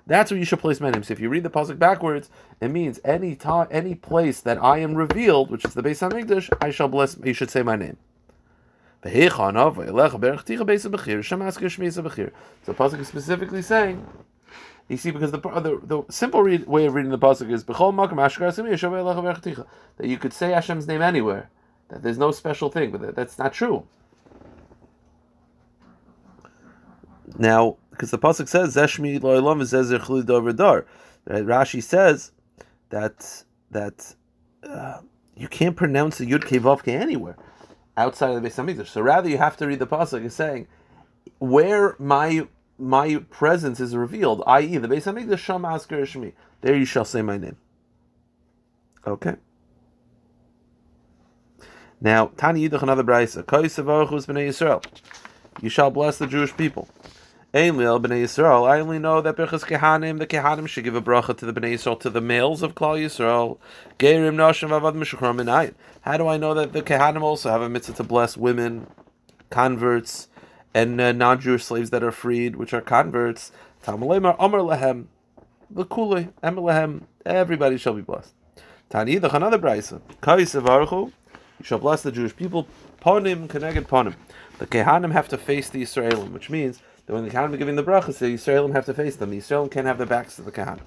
That's 0.07 0.31
where 0.31 0.39
you 0.39 0.45
should 0.45 0.61
place 0.61 0.81
my 0.81 0.91
name. 0.91 1.03
So 1.03 1.13
if 1.13 1.21
you 1.21 1.29
read 1.29 1.43
the 1.43 1.51
pasuk 1.51 1.79
backwards, 1.79 2.31
it 2.61 2.69
means 2.69 3.01
any 3.05 3.35
time, 3.35 3.67
any 3.73 3.97
place 3.97 4.41
that 4.41 4.63
I 4.63 4.79
am 4.79 4.95
revealed, 4.95 5.51
which 5.51 5.65
is 5.65 5.75
the 5.75 5.83
Beis 5.83 6.09
Hamikdash, 6.09 6.49
I 6.61 6.71
shall 6.71 6.87
bless. 6.89 7.17
You 7.25 7.33
should 7.33 7.51
say 7.51 7.63
my 7.63 7.75
name. 7.75 7.97
So 9.03 9.11
pasuk 12.73 13.01
is 13.01 13.09
specifically 13.09 13.63
saying 13.63 14.07
you 14.89 14.97
see, 14.97 15.11
because 15.11 15.33
the 15.33 15.39
the, 15.39 15.81
the 15.83 16.03
simple 16.11 16.43
read, 16.43 16.67
way 16.67 16.87
of 16.87 16.95
reading 16.95 17.11
the 17.11 17.19
pasuk 17.19 17.51
is 17.51 17.65
that 19.97 20.07
you 20.07 20.19
could 20.19 20.33
say 20.33 20.53
Hashem's 20.53 20.87
name 20.87 21.03
anywhere. 21.03 21.51
That 21.89 22.03
there's 22.03 22.19
no 22.19 22.31
special 22.31 22.71
thing, 22.71 22.91
but 22.93 23.01
that, 23.01 23.17
that's 23.17 23.39
not 23.39 23.53
true. 23.53 23.87
Now, 27.39 27.77
because 27.91 28.11
the 28.11 28.19
pasuk 28.19 28.49
says 28.49 28.77
Zeshmi 28.77 29.21
lo'olam 29.21 29.61
v'zezer 29.61 29.99
chli 29.99 30.85
Rashi 31.29 31.83
says 31.83 32.31
that 32.91 33.45
that 33.73 34.15
uh, 34.63 35.01
you 35.37 35.49
can't 35.49 35.77
pronounce 35.77 36.19
the 36.19 36.31
yud 36.31 36.45
kevavke 36.45 36.89
anywhere 36.89 37.37
outside 37.97 38.31
of 38.31 38.43
the 38.43 38.49
Beis 38.49 38.55
Hamikdash. 38.55 38.87
So 38.87 39.01
rather, 39.01 39.29
you 39.29 39.39
have 39.39 39.57
to 39.57 39.67
read 39.67 39.81
the 39.81 39.87
pasuk 39.87 40.25
as 40.25 40.35
saying 40.35 40.69
where 41.39 41.97
my 41.99 42.47
my 42.79 43.17
presence 43.31 43.81
is 43.81 43.97
revealed, 43.97 44.43
i.e., 44.47 44.77
the 44.77 44.89
Beis 44.89 45.05
Hamikdash 45.05 45.39
Sham 45.39 45.65
Asker 45.65 46.03
Shmi. 46.03 46.33
There 46.61 46.77
you 46.77 46.85
shall 46.85 47.05
say 47.05 47.23
my 47.23 47.39
name. 47.39 47.57
Okay. 49.07 49.37
Now, 52.01 52.33
Tani 52.37 52.69
Yidach 52.69 52.83
another 52.83 53.05
brayse. 53.05 53.43
Yisrael. 53.43 54.85
You 55.63 55.71
shall 55.71 55.91
bless 55.91 56.19
the 56.19 56.27
Jewish 56.27 56.55
people. 56.57 56.89
Ein 57.55 57.75
b'nei 57.75 58.23
Yisrael. 58.23 58.69
I 58.69 58.81
only 58.81 58.99
know 58.99 59.23
that 59.23 59.37
Birchas 59.37 59.65
Kehanim, 59.65 60.19
the 60.19 60.27
Kehanim 60.27 60.69
should 60.69 60.85
give 60.85 60.95
a 60.95 61.01
bracha 61.01 61.37
to 61.39 61.47
the 61.47 61.59
b'nei 61.59 61.75
Yisrael, 61.75 61.99
to 62.01 62.11
the 62.11 62.21
males 62.21 62.63
of 62.63 62.75
Klal 62.75 62.99
Yisrael. 63.03 63.59
Geirim 63.99 64.35
Noshim 64.35 65.75
How 66.03 66.17
do 66.19 66.29
I 66.29 66.37
know 66.37 66.53
that 66.53 66.75
the 66.75 66.83
Kehanim 66.83 67.23
also 67.23 67.51
have 67.51 67.63
a 67.63 67.69
mitzvah 67.71 67.95
to 67.95 68.03
bless 68.03 68.37
women 68.37 68.89
converts 69.49 70.29
and 70.77 71.01
uh, 71.01 71.11
non-Jewish 71.11 71.65
slaves 71.65 71.89
that 71.89 72.05
are 72.05 72.13
freed, 72.13 72.57
which 72.57 72.75
are 72.75 72.83
converts. 72.83 73.51
Tamalemar 73.83 74.37
Amar 74.39 74.61
Lahem, 74.61 75.07
Lekule, 75.75 76.35
Emar 76.43 76.71
Lahem, 76.71 77.05
everybody 77.25 77.79
shall 77.79 77.95
be 77.95 78.03
blessed. 78.03 78.35
Tani 78.91 79.19
Idach, 79.19 79.33
another 79.33 79.59
brisa. 79.59 80.03
Kaisavarchu, 80.21 81.07
you 81.07 81.65
shall 81.65 81.79
bless 81.79 82.03
the 82.03 82.13
Jewish 82.13 82.37
people. 82.37 82.69
Ponim, 83.01 83.49
Keneged 83.49 83.87
Ponim. 83.87 84.17
The 84.59 84.67
Kehanim 84.67 85.13
have 85.13 85.29
to 85.29 85.39
face 85.39 85.71
the 85.71 85.81
Israelim, 85.81 86.33
which 86.33 86.51
means 86.51 86.83
that 87.07 87.15
when 87.15 87.25
the 87.25 87.31
Kehanim 87.31 87.55
are 87.55 87.57
giving 87.57 87.77
the 87.77 87.83
brachas, 87.83 88.19
the 88.19 88.35
Israelim 88.35 88.75
have 88.75 88.85
to 88.85 88.93
face 88.93 89.17
them. 89.17 89.31
The 89.31 89.39
Israelim 89.39 89.71
can't 89.71 89.87
have 89.87 89.97
their 89.97 90.07
backs 90.07 90.37
to 90.37 90.43
the 90.43 90.53
Kehanim. 90.53 90.83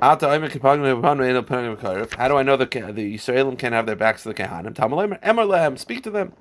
How 0.00 0.16
do 0.16 0.26
I 0.26 0.38
know 0.38 0.48
the 2.56 2.66
the 2.66 3.14
Israelim 3.14 3.56
can't 3.56 3.72
have 3.72 3.86
their 3.86 3.94
backs 3.94 4.24
to 4.24 4.30
the 4.30 4.34
Kehanim? 4.34 4.74
Lehem, 4.74 5.78
speak 5.78 6.02
to 6.02 6.10
them. 6.10 6.32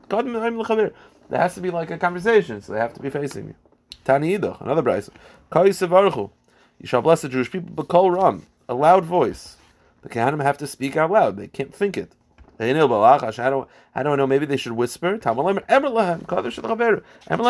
There 1.30 1.40
has 1.40 1.56
to 1.56 1.62
be 1.62 1.72
like 1.72 1.92
a 1.92 1.98
conversation, 1.98 2.62
so 2.62 2.74
they 2.74 2.80
have 2.80 2.94
to 2.94 3.02
be 3.02 3.10
facing 3.10 3.48
you. 3.48 3.56
Tani 4.04 4.36
another 4.36 4.82
brisa. 4.82 5.10
You 6.80 6.88
shall 6.88 7.02
bless 7.02 7.22
the 7.22 7.30
Jewish 7.30 7.52
people, 7.52 7.72
but 7.74 7.88
call 7.88 8.12
ram, 8.12 8.46
a 8.68 8.74
loud 8.74 9.06
voice. 9.06 9.58
The 10.02 10.10
Kehanim 10.10 10.44
have 10.44 10.58
to 10.58 10.68
speak 10.68 10.98
out 10.98 11.12
loud. 11.12 11.38
They 11.38 11.48
can't 11.48 11.74
think 11.74 11.98
it. 11.98 12.12
How 12.60 12.68
do, 12.68 13.68
how 13.94 14.04
do 14.04 14.10
I 14.10 14.16
know? 14.16 14.28
Maybe 14.28 14.46
they 14.46 14.58
should 14.58 14.74
whisper. 14.74 15.18
Emar 15.18 15.56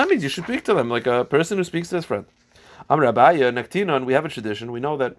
means 0.10 0.24
you 0.24 0.30
should 0.30 0.46
speak 0.46 0.64
to 0.64 0.74
them 0.74 0.90
like 0.90 1.08
a 1.08 1.26
person 1.26 1.58
who 1.58 1.64
speaks 1.64 1.90
to 1.90 1.98
his 1.98 2.06
friend. 2.06 2.26
Amr 2.90 3.06
Abaya, 3.06 3.52
Naktinon, 3.54 4.06
we 4.06 4.14
have 4.14 4.26
a 4.26 4.30
tradition. 4.30 4.72
We 4.72 4.80
know 4.80 4.98
that 4.98 5.16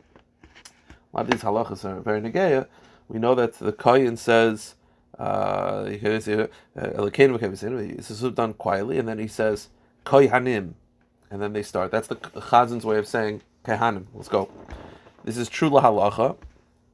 a 1.13 1.17
lot 1.17 1.27
of 1.27 1.31
these 1.31 1.43
halachas 1.43 1.85
are 1.85 2.01
very 2.01 2.21
negeya. 2.21 2.67
We 3.09 3.19
know 3.19 3.35
that 3.35 3.55
the 3.55 3.73
Kayan 3.73 4.17
says, 4.17 4.75
uh, 5.19 5.85
this 5.85 6.29
is 6.29 8.33
done 8.33 8.53
quietly, 8.55 8.99
and 8.99 9.09
then 9.09 9.19
he 9.19 9.29
says, 9.29 9.69
Koy 10.05 10.29
Hanim, 10.29 10.75
and 11.31 11.41
then 11.41 11.53
they 11.53 11.63
start. 11.63 11.91
That's 11.91 12.09
the 12.09 12.17
Chazin's 12.17 12.85
way 12.85 12.99
of 12.99 13.07
saying 13.07 13.43
Kehanim. 13.65 14.07
Let's 14.15 14.29
go. 14.29 14.51
This 15.25 15.37
is 15.37 15.49
true 15.49 15.71
lahalacha. 15.71 16.37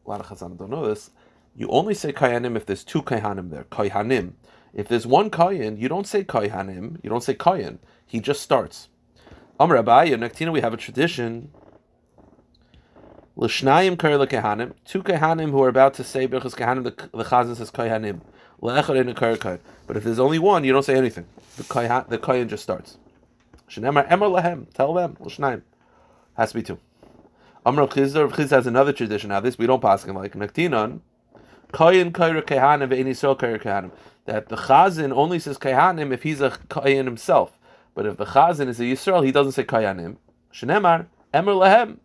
A 0.06 0.08
lot 0.08 0.20
of 0.20 0.26
Chazan 0.26 0.56
don't 0.56 0.70
know 0.70 0.86
this. 0.86 1.10
You 1.56 1.68
only 1.68 1.94
say 1.94 2.12
Kayanim 2.12 2.56
if 2.56 2.64
there's 2.64 2.84
two 2.84 3.02
Kayanim 3.02 3.50
there. 3.50 3.64
Kayanim. 3.64 4.32
If 4.72 4.88
there's 4.88 5.06
one 5.06 5.30
Kayan, 5.30 5.76
you 5.76 5.88
don't 5.88 6.06
say 6.06 6.22
Kayanim. 6.22 7.02
You 7.02 7.10
don't 7.10 7.24
say 7.24 7.34
Kayan. 7.34 7.80
He 8.06 8.20
just 8.20 8.40
starts. 8.40 8.88
Amr 9.58 9.82
Abaya, 9.82 10.16
Nektina, 10.16 10.52
we 10.52 10.60
have 10.60 10.72
a 10.72 10.76
tradition 10.76 11.50
L'shnayim 13.40 13.98
kar 13.98 14.10
kehanim, 14.10 14.74
two 14.84 15.02
kehanim 15.02 15.50
who 15.50 15.62
are 15.62 15.68
about 15.70 15.94
to 15.94 16.04
say 16.04 16.28
berachas 16.28 16.54
kehanim, 16.54 16.84
the, 16.84 16.90
the 17.16 17.24
chazan 17.24 17.56
says 17.56 17.70
kehanim. 17.70 18.20
Le'echad 18.60 19.00
in 19.00 19.08
a 19.08 19.14
kar 19.14 19.58
But 19.86 19.96
if 19.96 20.04
there's 20.04 20.18
only 20.18 20.38
one, 20.38 20.62
you 20.62 20.74
don't 20.74 20.82
say 20.82 20.94
anything. 20.94 21.24
The 21.56 21.64
kohen, 21.64 22.04
the 22.10 22.18
kohen 22.18 22.50
just 22.50 22.62
starts. 22.62 22.98
Shnemar 23.66 24.06
emar 24.10 24.30
lehem, 24.30 24.66
tell 24.74 24.92
them 24.92 25.16
l'shnayim. 25.20 25.62
Has 26.34 26.50
to 26.50 26.58
be 26.58 26.62
two. 26.62 26.78
Amr 27.64 27.86
Chizar, 27.86 28.30
Chiz 28.36 28.50
has 28.50 28.66
another 28.66 28.92
tradition. 28.92 29.30
Now 29.30 29.40
this 29.40 29.56
we 29.56 29.66
don't 29.66 29.80
pass 29.80 30.04
him 30.04 30.16
like 30.16 30.34
naktinon. 30.34 31.00
Kohen 31.72 32.12
kair 32.12 32.42
kehanim 32.42 32.90
ve'in 32.90 33.06
yisrael 33.06 33.38
kair 33.38 33.58
kehanim. 33.58 33.90
That 34.26 34.50
the 34.50 34.56
chazan 34.56 35.16
only 35.16 35.38
says 35.38 35.56
kehanim 35.56 36.12
if 36.12 36.24
he's 36.24 36.42
a 36.42 36.50
kohen 36.68 37.06
himself. 37.06 37.58
But 37.94 38.04
if 38.04 38.18
the 38.18 38.26
chazan 38.26 38.68
is 38.68 38.78
a 38.80 38.82
Yisrael, 38.82 39.24
he 39.24 39.32
doesn't 39.32 39.52
say 39.52 39.64
kohanim. 39.64 40.16
Shnemar 40.52 41.06
emar 41.32 41.56
lehem 41.56 41.96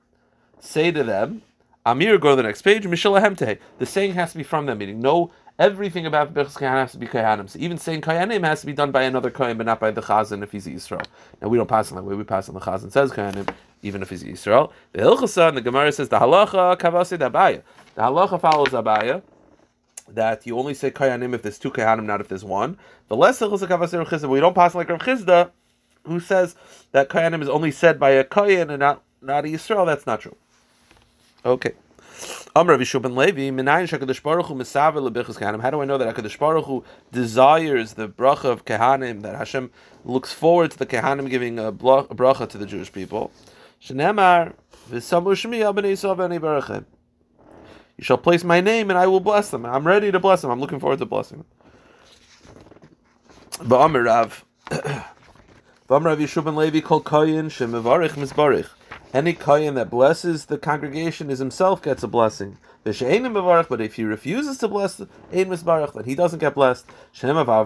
say 0.60 0.92
to 0.92 1.04
them, 1.04 1.42
Amir, 1.86 2.18
go 2.18 2.32
to 2.32 2.36
the 2.36 2.44
next 2.44 2.64
page, 2.64 2.84
Mishalahem 2.84 3.60
The 3.78 3.86
saying 3.86 4.14
has 4.14 4.32
to 4.32 4.38
be 4.38 4.44
from 4.44 4.66
them, 4.66 4.80
meaning 4.80 5.00
no, 5.00 5.32
everything 5.60 6.06
about 6.06 6.34
Bechas 6.34 6.58
Kahanim 6.58 6.82
has 6.82 6.92
to 6.94 6.98
be 6.98 7.08
Kahanim. 7.08 7.50
So 7.50 7.60
even 7.60 7.78
saying 7.78 8.02
Kahanim 8.02 8.44
has 8.44 8.62
to 8.62 8.66
be 8.66 8.74
done 8.74 8.92
by 8.92 9.04
another 9.04 9.30
Kahanim, 9.30 9.58
but 9.58 9.68
not 9.68 9.80
by 9.80 9.92
the 9.92 10.02
Chazan 10.02 10.42
if 10.42 10.52
he's 10.52 10.66
Israel. 10.66 11.04
Now 11.42 11.50
we 11.50 11.58
don't 11.58 11.68
pass 11.70 11.92
on 11.92 11.98
that 11.98 12.04
way, 12.04 12.16
we 12.16 12.24
pass 12.24 12.50
on 12.50 12.56
the 12.56 12.62
Chazan 12.62 12.92
says 12.92 13.12
Kahanim, 13.12 13.48
even 13.84 14.02
if 14.02 14.10
he's 14.10 14.24
Israel. 14.24 14.74
The 14.94 15.02
Hilchasa 15.04 15.50
and 15.50 15.58
the 15.58 15.62
Gemara 15.62 15.92
says, 15.92 16.10
the 16.10 16.20
Halacha 16.20 16.78
Kavasid 16.78 17.20
Abaya. 17.20 17.62
The 17.94 18.02
Halacha 18.02 18.42
follows 18.42 18.70
Abaya 18.70 19.22
that 20.08 20.46
you 20.46 20.58
only 20.58 20.74
say 20.74 20.92
kayanim 20.92 21.34
if 21.34 21.42
there's 21.42 21.58
two 21.58 21.72
kayanim, 21.72 22.06
not 22.06 22.22
if 22.22 22.28
there's 22.28 22.44
one. 22.44 22.78
The 23.08 23.16
less 23.16 23.42
we 23.42 24.40
don't 24.40 24.54
pass 24.54 24.76
like 24.76 24.90
Rav 24.90 25.00
Chizda, 25.00 25.52
who 26.06 26.20
says 26.20 26.56
that 26.92 27.10
kayanim 27.10 27.42
is 27.42 27.50
only 27.50 27.72
said 27.72 28.00
by 28.00 28.12
a 28.12 28.24
kayan 28.24 28.70
and 28.70 28.80
not 28.80 29.02
not 29.22 29.46
a 29.46 29.48
Yisrael. 29.48 29.86
That's 29.86 30.06
not 30.06 30.22
true. 30.22 30.36
Okay. 31.46 31.74
Amr 32.56 32.76
Rav 32.76 33.02
ben 33.04 33.16
Levi, 33.16 33.52
Minayin 33.52 33.88
Shakadosh 33.88 34.24
Baruch 34.24 34.48
Hu 34.48 34.56
Misaver 34.56 35.08
Lebichus 35.08 35.38
Kahanim. 35.38 35.62
How 35.62 35.70
do 35.70 35.80
I 35.80 35.86
know 35.86 36.00
that 36.00 36.16
Hakadosh 36.16 36.40
Baruch 36.40 36.66
Hu 36.66 36.84
desires 37.12 37.94
the 37.94 38.10
bracha 38.10 38.46
of 38.46 38.66
Kahanim? 38.66 39.22
That 39.22 39.36
Hashem 39.36 39.70
looks 40.04 40.34
forward 40.34 40.72
to 40.72 40.80
the 40.80 40.88
Kahanim 40.88 41.30
giving 41.30 41.60
a, 41.60 41.72
bracha 41.72 42.50
to 42.50 42.58
the 42.58 42.66
Jewish 42.66 42.92
people. 42.92 43.32
Shenemar 43.80 44.54
V'Samu 44.90 45.36
Shmi 45.36 46.40
Barachem. 46.40 46.86
You 47.98 48.04
shall 48.04 48.18
place 48.18 48.44
my 48.44 48.60
name 48.60 48.90
and 48.90 48.98
I 48.98 49.06
will 49.06 49.20
bless 49.20 49.52
them. 49.52 49.68
I'm 49.68 49.86
ready 49.86 50.12
to 50.12 50.20
bless 50.20 50.42
them. 50.42 50.50
I'm 50.50 50.60
looking 50.60 50.80
forward 50.80 50.98
to 50.98 51.06
blessing 51.06 51.46
them. 53.60 53.68
Ba'amir 53.68 54.06
Rav. 54.06 54.44
Yeshua 55.90 56.44
ben 56.44 56.56
Levi 56.56 56.80
Kol 56.80 57.04
Koyin 57.04 57.52
Shemivarich 57.52 58.14
Mizbarich. 58.14 58.70
Any 59.16 59.32
kohen 59.32 59.76
that 59.76 59.90
blesses 59.90 60.48
the 60.48 60.58
congregation 60.58 61.30
is 61.30 61.40
himself 61.40 61.82
gets 61.82 62.04
a 62.04 62.08
blessing. 62.10 62.58
But 62.84 63.02
if 63.02 63.94
he 63.94 64.04
refuses 64.04 64.58
to 64.58 64.68
bless 64.68 64.96
the 64.96 65.08
then 65.32 66.04
he 66.04 66.16
doesn't 66.16 66.40
get 66.40 66.54
blessed. 66.54 66.86
If 67.14 67.24
a 67.24 67.64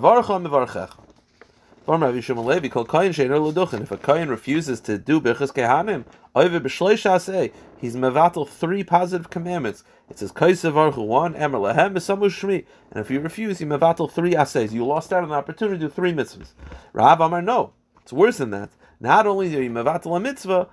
kohen 3.98 4.30
refuses 4.30 4.80
to 4.82 5.00
do 5.00 5.20
birchas 5.20 5.52
kehanim, 5.52 6.06
he's 7.80 7.96
mevatel 7.96 8.48
three 8.48 8.84
positive 8.84 9.32
commandments. 9.32 9.84
It 10.08 10.20
says 10.20 10.32
kaisavarchu 10.32 11.04
one, 11.08 11.36
emer 11.36 11.58
lehem 11.58 11.96
shmi, 11.96 12.66
and 12.92 13.02
if 13.02 13.10
you 13.10 13.20
refuse, 13.22 13.60
you 13.60 13.66
mevatel 13.66 14.12
three 14.12 14.34
asays. 14.34 14.72
You 14.72 14.86
lost 14.86 15.12
out 15.12 15.24
on 15.24 15.30
the 15.30 15.36
opportunity 15.36 15.80
to 15.80 15.88
do 15.88 15.92
three 15.92 16.14
mitzvahs. 16.14 16.52
Rav 16.94 17.20
Amar, 17.20 17.42
no, 17.42 17.74
it's 18.04 18.14
worse 18.14 18.38
than 18.38 18.52
that. 18.52 18.70
Not 19.00 19.26
only 19.26 19.50
do 19.50 19.58
we 19.60 19.70
mevatel 19.70 20.16
a 20.16 20.20
mitzvah, 20.20 20.68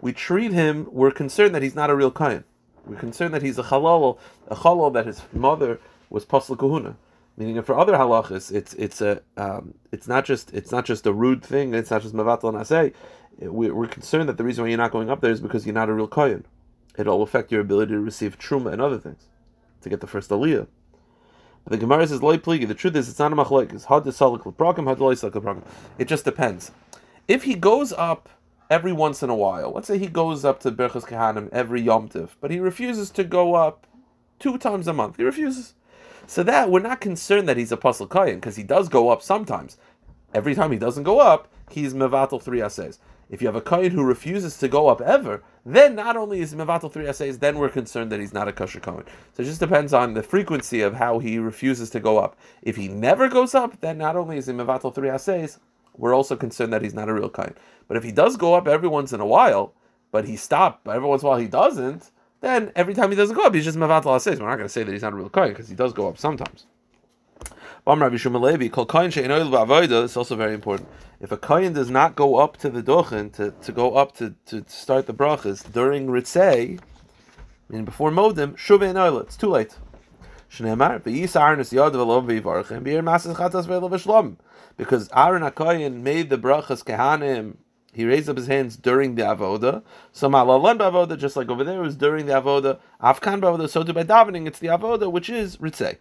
we 0.00 0.12
treat 0.12 0.52
him. 0.52 0.88
We're 0.90 1.10
concerned 1.10 1.54
that 1.54 1.62
he's 1.62 1.74
not 1.74 1.90
a 1.90 1.96
real 1.96 2.10
kain. 2.10 2.44
We're 2.86 2.96
concerned 2.96 3.34
that 3.34 3.42
he's 3.42 3.58
a 3.58 3.64
halal, 3.64 4.18
a 4.46 4.54
halal 4.54 4.92
that 4.92 5.06
his 5.06 5.22
mother 5.32 5.80
was 6.08 6.24
pasal 6.24 6.56
kahuna. 6.56 6.96
Meaning, 7.36 7.60
for 7.62 7.78
other 7.78 7.94
halachas, 7.94 8.54
it's 8.54 8.74
it's 8.74 9.00
a 9.00 9.20
um, 9.36 9.74
it's 9.92 10.06
not 10.08 10.24
just 10.24 10.54
it's 10.54 10.70
not 10.70 10.84
just 10.84 11.04
a 11.06 11.12
rude 11.12 11.42
thing. 11.42 11.74
It's 11.74 11.90
not 11.90 12.02
just 12.02 12.14
mevatel 12.14 12.48
and 12.48 12.58
asay. 12.58 12.94
We're 13.38 13.86
concerned 13.88 14.28
that 14.28 14.38
the 14.38 14.44
reason 14.44 14.64
why 14.64 14.68
you're 14.70 14.78
not 14.78 14.92
going 14.92 15.10
up 15.10 15.20
there 15.20 15.32
is 15.32 15.40
because 15.40 15.66
you're 15.66 15.74
not 15.74 15.90
a 15.90 15.92
real 15.92 16.06
kohen. 16.06 16.46
It'll 16.96 17.22
affect 17.22 17.52
your 17.52 17.60
ability 17.60 17.92
to 17.92 18.00
receive 18.00 18.38
truma 18.38 18.72
and 18.72 18.80
other 18.80 18.98
things, 18.98 19.26
to 19.82 19.90
get 19.90 20.00
the 20.00 20.06
first 20.06 20.30
aliyah. 20.30 20.66
But 21.64 21.72
the 21.72 21.76
Gemara 21.78 22.06
says 22.06 22.22
loy 22.22 22.38
pligi. 22.38 22.66
The 22.66 22.74
truth 22.74 22.96
is, 22.96 23.08
it's 23.08 23.18
not 23.18 23.32
a 23.32 23.36
machlok. 23.36 23.74
It's 23.74 23.84
hard 23.84 24.04
to 24.04 24.10
salik 24.10 24.44
leprakim, 24.44 24.84
hard 24.84 24.98
to. 24.98 25.62
It 25.98 26.08
just 26.08 26.24
depends. 26.24 26.70
If 27.28 27.42
he 27.42 27.54
goes 27.54 27.92
up 27.92 28.28
every 28.70 28.92
once 28.92 29.20
in 29.20 29.30
a 29.30 29.34
while, 29.34 29.72
let's 29.72 29.88
say 29.88 29.98
he 29.98 30.06
goes 30.06 30.44
up 30.44 30.60
to 30.60 30.70
Berchas 30.70 31.08
Kehanim 31.08 31.48
every 31.50 31.80
Yom 31.80 32.08
Tiv, 32.08 32.36
but 32.40 32.52
he 32.52 32.60
refuses 32.60 33.10
to 33.10 33.24
go 33.24 33.56
up 33.56 33.84
two 34.38 34.56
times 34.58 34.86
a 34.86 34.92
month. 34.92 35.16
He 35.16 35.24
refuses. 35.24 35.74
So 36.28 36.44
that 36.44 36.70
we're 36.70 36.80
not 36.80 37.00
concerned 37.00 37.48
that 37.48 37.56
he's 37.56 37.72
a 37.72 37.76
puzzle 37.76 38.06
kayan 38.06 38.36
because 38.36 38.54
he 38.54 38.62
does 38.62 38.88
go 38.88 39.08
up 39.08 39.22
sometimes. 39.22 39.76
Every 40.34 40.54
time 40.54 40.70
he 40.70 40.78
doesn't 40.78 41.02
go 41.02 41.18
up, 41.18 41.52
he's 41.68 41.94
mevatel 41.94 42.40
three 42.40 42.60
essays. 42.60 43.00
If 43.28 43.42
you 43.42 43.48
have 43.48 43.56
a 43.56 43.60
kayan 43.60 43.90
who 43.90 44.04
refuses 44.04 44.56
to 44.58 44.68
go 44.68 44.86
up 44.86 45.00
ever, 45.00 45.42
then 45.64 45.96
not 45.96 46.16
only 46.16 46.40
is 46.40 46.54
mevatel 46.54 46.92
three 46.92 47.08
essays, 47.08 47.40
then 47.40 47.58
we're 47.58 47.68
concerned 47.68 48.12
that 48.12 48.20
he's 48.20 48.32
not 48.32 48.46
a 48.46 48.52
kosher 48.52 48.78
kohen. 48.78 49.04
So 49.32 49.42
it 49.42 49.46
just 49.46 49.58
depends 49.58 49.92
on 49.92 50.14
the 50.14 50.22
frequency 50.22 50.80
of 50.80 50.94
how 50.94 51.18
he 51.18 51.38
refuses 51.38 51.90
to 51.90 51.98
go 51.98 52.18
up. 52.18 52.36
If 52.62 52.76
he 52.76 52.86
never 52.86 53.28
goes 53.28 53.52
up, 53.52 53.80
then 53.80 53.98
not 53.98 54.14
only 54.14 54.36
is 54.36 54.46
he 54.46 54.52
mevatel 54.52 54.94
three 54.94 55.08
essays, 55.08 55.58
we're 55.98 56.14
also 56.14 56.36
concerned 56.36 56.72
that 56.72 56.82
he's 56.82 56.94
not 56.94 57.08
a 57.08 57.14
real 57.14 57.28
kain. 57.28 57.54
But 57.88 57.96
if 57.96 58.04
he 58.04 58.12
does 58.12 58.36
go 58.36 58.54
up 58.54 58.68
every 58.68 58.88
once 58.88 59.12
in 59.12 59.20
a 59.20 59.26
while, 59.26 59.74
but 60.10 60.26
he 60.26 60.36
stopped, 60.36 60.86
every 60.88 61.08
once 61.08 61.22
in 61.22 61.26
a 61.26 61.30
while 61.30 61.38
he 61.38 61.48
doesn't, 61.48 62.10
then 62.40 62.72
every 62.76 62.94
time 62.94 63.10
he 63.10 63.16
doesn't 63.16 63.36
go 63.36 63.44
up, 63.44 63.54
he's 63.54 63.64
just 63.64 63.78
mevatel 63.78 64.20
says. 64.20 64.40
We're 64.40 64.48
not 64.48 64.56
going 64.56 64.68
to 64.68 64.72
say 64.72 64.82
that 64.82 64.92
he's 64.92 65.02
not 65.02 65.12
a 65.12 65.16
real 65.16 65.28
kain 65.28 65.48
because 65.48 65.68
he 65.68 65.74
does 65.74 65.92
go 65.92 66.08
up 66.08 66.18
sometimes. 66.18 66.66
It's 67.88 68.26
also 70.16 70.36
very 70.36 70.54
important. 70.54 70.88
If 71.20 71.32
a 71.32 71.36
kohen 71.36 71.72
does 71.72 71.88
not 71.88 72.16
go 72.16 72.36
up 72.36 72.56
to 72.58 72.68
the 72.68 72.82
dochen 72.82 73.32
to, 73.34 73.52
to 73.52 73.72
go 73.72 73.94
up 73.94 74.16
to, 74.16 74.34
to 74.46 74.64
start 74.66 75.06
the 75.06 75.14
brachas 75.14 75.72
during 75.72 76.08
ritzei, 76.08 76.80
meaning 77.68 77.84
before 77.84 78.10
modim, 78.10 78.56
shuve 78.56 79.22
it's 79.22 79.36
too 79.36 79.50
late. 79.50 79.76
Shneimar, 80.50 81.00
v'yisar 81.00 81.56
nes 81.56 81.72
yod 81.72 81.94
v'lom 81.94 82.26
v'yivarchem, 82.26 82.82
b'yer 82.82 83.04
masas 83.04 83.36
chatas 83.36 83.66
v'elo 83.66 83.88
v'shlom. 83.88 84.36
Because 84.76 85.08
Aaron 85.14 85.42
HaKoyin 85.42 86.02
made 86.02 86.30
the 86.30 86.38
brachas 86.38 86.84
kehanim, 86.84 87.56
he 87.92 88.04
raised 88.04 88.28
up 88.28 88.36
his 88.36 88.46
hands 88.46 88.76
during 88.76 89.14
the 89.14 89.22
avoda. 89.22 89.82
So 90.12 90.28
malalan 90.28 90.78
avoda, 90.78 91.18
just 91.18 91.36
like 91.36 91.48
over 91.48 91.64
there, 91.64 91.80
was 91.80 91.96
during 91.96 92.26
the 92.26 92.34
avoda. 92.34 92.78
Afkan 93.02 93.40
avoda, 93.40 93.68
so 93.68 93.82
too 93.82 93.94
by 93.94 94.04
davening, 94.04 94.46
it's 94.46 94.58
the 94.58 94.68
avoda, 94.68 95.10
which 95.10 95.30
is 95.30 95.56
ritzei. 95.56 95.96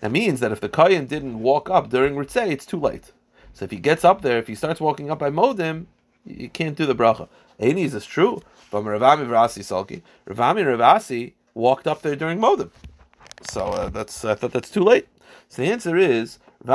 That 0.00 0.12
means 0.12 0.40
that 0.40 0.52
if 0.52 0.60
the 0.60 0.68
Kayan 0.68 1.06
didn't 1.06 1.40
walk 1.40 1.68
up 1.68 1.90
during 1.90 2.14
Ritzei, 2.14 2.50
it's 2.50 2.66
too 2.66 2.78
late. 2.78 3.12
So 3.52 3.64
if 3.64 3.70
he 3.70 3.78
gets 3.78 4.04
up 4.04 4.22
there, 4.22 4.38
if 4.38 4.46
he 4.46 4.54
starts 4.54 4.80
walking 4.80 5.10
up 5.10 5.18
by 5.18 5.30
Modim, 5.30 5.86
you 6.24 6.48
can't 6.48 6.76
do 6.76 6.86
the 6.86 6.94
bracha. 6.94 7.28
Einis 7.58 7.94
is 7.94 8.06
true. 8.06 8.40
But 8.70 8.84
Ravami 8.84 9.26
Ravasi 9.26 9.62
Salki, 9.64 10.02
Ravami 10.28 10.64
Ravasi 10.64 11.32
walked 11.54 11.86
up 11.86 12.02
there 12.02 12.14
during 12.14 12.38
Modim. 12.38 12.70
So 13.50 13.62
uh, 13.62 13.88
that's 13.88 14.24
I 14.24 14.34
thought 14.34 14.52
that's 14.52 14.70
too 14.70 14.84
late. 14.84 15.08
So 15.48 15.62
the 15.62 15.72
answer 15.72 15.96
is 15.96 16.38
The 16.64 16.74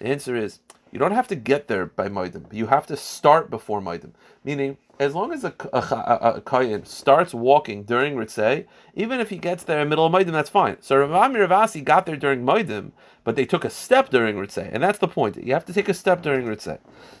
answer 0.00 0.36
is 0.36 0.58
you 0.90 0.98
don't 0.98 1.12
have 1.12 1.28
to 1.28 1.36
get 1.36 1.68
there 1.68 1.86
by 1.86 2.08
Modim. 2.08 2.52
You 2.52 2.66
have 2.68 2.86
to 2.86 2.96
start 2.96 3.50
before 3.50 3.80
Modim. 3.82 4.12
Meaning, 4.42 4.78
as 4.98 5.14
long 5.14 5.32
as 5.32 5.44
a, 5.44 5.54
a, 5.72 5.78
a, 5.78 6.32
a 6.36 6.40
Kayan 6.40 6.86
starts 6.86 7.34
walking 7.34 7.82
during 7.82 8.14
Ritzeh, 8.14 8.66
even 8.94 9.20
if 9.20 9.28
he 9.28 9.36
gets 9.36 9.64
there 9.64 9.80
in 9.80 9.86
the 9.86 9.90
middle 9.90 10.06
of 10.06 10.12
Moedim, 10.12 10.32
that's 10.32 10.48
fine. 10.48 10.78
So 10.80 10.96
Ravami 10.96 11.46
Ravasi 11.46 11.84
got 11.84 12.06
there 12.06 12.16
during 12.16 12.42
Moedim, 12.42 12.92
but 13.22 13.36
they 13.36 13.44
took 13.44 13.64
a 13.64 13.70
step 13.70 14.08
during 14.08 14.36
Ritzeh, 14.36 14.70
and 14.72 14.82
that's 14.82 14.98
the 14.98 15.08
point. 15.08 15.36
You 15.36 15.52
have 15.52 15.66
to 15.66 15.74
take 15.74 15.90
a 15.90 15.94
step 15.94 16.22
during 16.22 16.46
have. 16.46 16.78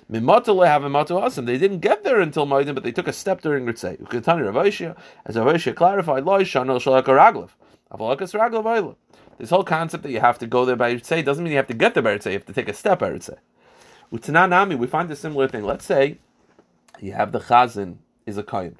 They 0.08 1.58
didn't 1.58 1.80
get 1.80 2.04
there 2.04 2.20
until 2.20 2.46
Moedim, 2.46 2.74
but 2.74 2.84
they 2.84 2.92
took 2.92 3.08
a 3.08 3.12
step 3.12 3.42
during 3.42 3.66
Ravashia, 3.66 4.96
as 5.26 5.36
Ravashia 5.36 5.74
clarified, 5.74 6.24
Lo 6.24 6.38
Shanel 6.40 6.80
Shalak 6.80 7.04
Raglav. 7.04 7.50
Avalakas 7.92 8.32
Raglav 8.34 8.96
This 9.38 9.50
whole 9.50 9.64
concept 9.64 10.02
that 10.02 10.10
you 10.10 10.20
have 10.20 10.38
to 10.38 10.46
go 10.46 10.64
there 10.64 10.76
by 10.76 10.94
Ritzeh 10.94 11.24
doesn't 11.24 11.42
mean 11.42 11.52
you 11.52 11.56
have 11.56 11.66
to 11.68 11.74
get 11.74 11.94
there 11.94 12.02
by 12.02 12.16
Ritzeh, 12.16 12.26
you 12.26 12.32
have 12.32 12.46
to 12.46 12.52
take 12.52 12.68
a 12.68 12.74
step 12.74 13.00
by 13.00 13.10
Ritzeh. 13.10 13.38
Utananami, 14.12 14.76
we 14.76 14.86
find 14.86 15.10
a 15.10 15.16
similar 15.16 15.48
thing. 15.48 15.64
Let's 15.64 15.84
say 15.84 16.18
you 17.00 17.12
have 17.12 17.32
the 17.32 17.40
chazan 17.40 17.96
is 18.26 18.36
a 18.36 18.42
kain. 18.42 18.76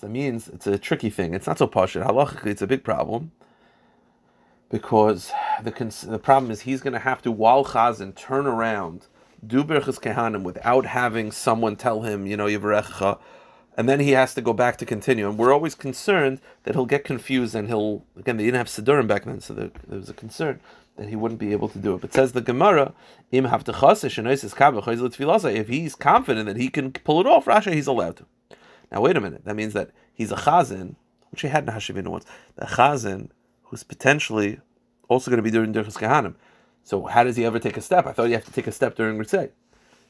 So 0.00 0.06
that 0.06 0.12
means 0.12 0.48
it's 0.48 0.66
a 0.66 0.78
tricky 0.78 1.08
thing. 1.08 1.34
It's 1.34 1.46
not 1.46 1.58
so 1.58 1.66
posh. 1.66 1.94
Halachically, 1.94 2.48
it's 2.48 2.62
a 2.62 2.66
big 2.66 2.84
problem 2.84 3.30
because 4.68 5.32
the 5.62 5.70
the 6.08 6.18
problem 6.18 6.50
is 6.50 6.62
he's 6.62 6.80
going 6.80 6.92
to 6.92 6.98
have 6.98 7.22
to 7.22 7.30
while 7.30 7.64
chazan 7.64 8.14
turn 8.14 8.46
around 8.46 9.06
do 9.46 9.62
berchus 9.62 10.00
kehanim 10.00 10.42
without 10.42 10.86
having 10.86 11.30
someone 11.30 11.76
tell 11.76 12.02
him, 12.02 12.26
you 12.26 12.36
know, 12.36 12.46
yivarecha, 12.46 13.18
and 13.76 13.88
then 13.88 14.00
he 14.00 14.12
has 14.12 14.34
to 14.34 14.40
go 14.40 14.52
back 14.52 14.76
to 14.78 14.86
continue. 14.86 15.28
And 15.28 15.38
we're 15.38 15.52
always 15.52 15.74
concerned 15.74 16.40
that 16.64 16.74
he'll 16.74 16.86
get 16.86 17.04
confused 17.04 17.54
and 17.54 17.68
he'll 17.68 18.04
again 18.16 18.36
they 18.36 18.44
didn't 18.44 18.58
have 18.58 18.68
siddurim 18.68 19.06
back 19.06 19.24
then, 19.24 19.40
so 19.40 19.54
there, 19.54 19.70
there 19.86 19.98
was 19.98 20.08
a 20.08 20.14
concern 20.14 20.60
that 20.96 21.08
he 21.08 21.16
wouldn't 21.16 21.40
be 21.40 21.52
able 21.52 21.68
to 21.68 21.78
do 21.78 21.94
it. 21.94 22.00
But 22.00 22.14
says 22.14 22.32
the 22.32 22.40
Gemara, 22.40 22.94
im 23.30 23.46
if 23.46 25.68
he's 25.68 25.94
confident 25.94 26.46
that 26.46 26.56
he 26.56 26.68
can 26.68 26.92
pull 26.92 27.20
it 27.20 27.26
off, 27.26 27.44
Rasha, 27.44 27.72
he's 27.72 27.86
allowed 27.86 28.16
to. 28.16 28.26
Now 28.90 29.02
wait 29.02 29.16
a 29.16 29.20
minute, 29.20 29.44
that 29.44 29.56
means 29.56 29.74
that 29.74 29.90
he's 30.14 30.32
a 30.32 30.36
chazin, 30.36 30.94
which 31.30 31.42
he 31.42 31.48
had 31.48 31.64
in 31.64 31.74
Hashivina 31.74 32.08
once, 32.08 32.24
the 32.56 32.64
chazin 32.64 33.28
who's 33.64 33.82
potentially 33.82 34.60
also 35.08 35.30
going 35.30 35.38
to 35.38 35.42
be 35.42 35.50
doing 35.50 35.72
Birchas 35.72 35.98
Kahanim. 35.98 36.34
So 36.82 37.04
how 37.04 37.24
does 37.24 37.36
he 37.36 37.44
ever 37.44 37.58
take 37.58 37.76
a 37.76 37.80
step? 37.80 38.06
I 38.06 38.12
thought 38.12 38.28
you 38.28 38.34
have 38.34 38.44
to 38.44 38.52
take 38.52 38.66
a 38.66 38.72
step 38.72 38.96
during 38.96 39.18
Ritzay. 39.18 39.50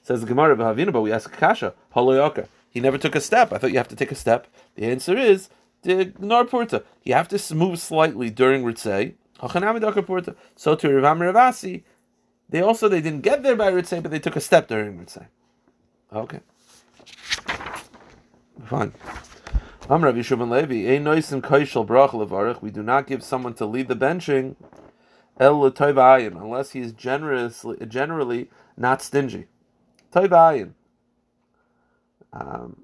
Says 0.02 0.20
the 0.20 0.26
Gemara 0.26 0.54
but 0.54 1.00
we 1.00 1.10
ask 1.10 1.32
Kasha, 1.32 1.74
Holoyoka. 1.94 2.46
He 2.76 2.80
never 2.80 2.98
took 2.98 3.14
a 3.14 3.22
step. 3.22 3.54
I 3.54 3.56
thought 3.56 3.70
you 3.70 3.78
have 3.78 3.88
to 3.88 3.96
take 3.96 4.12
a 4.12 4.14
step. 4.14 4.48
The 4.74 4.84
answer 4.84 5.16
is 5.16 5.48
the 5.80 6.12
Narpurta. 6.20 6.84
You 7.04 7.14
have 7.14 7.26
to 7.28 7.54
move 7.54 7.78
slightly 7.78 8.28
during 8.28 8.64
Ritzay, 8.64 9.14
so 9.40 9.48
to 10.74 10.86
Ravam 10.86 11.20
Ravasi, 11.32 11.84
they 12.50 12.60
also 12.60 12.86
they 12.90 13.00
didn't 13.00 13.22
get 13.22 13.42
there 13.42 13.56
by 13.56 13.72
Ritzay, 13.72 14.02
but 14.02 14.10
they 14.10 14.18
took 14.18 14.36
a 14.36 14.42
step 14.42 14.68
during 14.68 14.98
Ritzay. 14.98 15.28
Okay. 16.12 16.40
Fine. 18.66 18.92
I'm. 19.88 20.02
We 22.60 22.70
do 22.70 22.82
not 22.82 23.06
give 23.06 23.22
someone 23.22 23.54
to 23.54 23.64
lead 23.64 23.88
the 23.88 23.96
benching 23.96 24.54
unless 25.38 26.72
he 26.72 26.80
is 26.80 26.92
generously, 26.92 27.86
generally 27.86 28.50
not 28.76 29.00
stingy. 29.00 29.46
Um, 32.40 32.82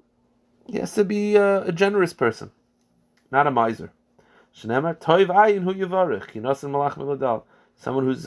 he 0.65 0.77
has 0.77 0.93
to 0.95 1.03
be 1.03 1.35
a, 1.35 1.63
a 1.63 1.71
generous 1.71 2.13
person, 2.13 2.51
not 3.31 3.47
a 3.47 3.51
miser. 3.51 3.91
Someone 4.53 4.95
who's 4.95 5.05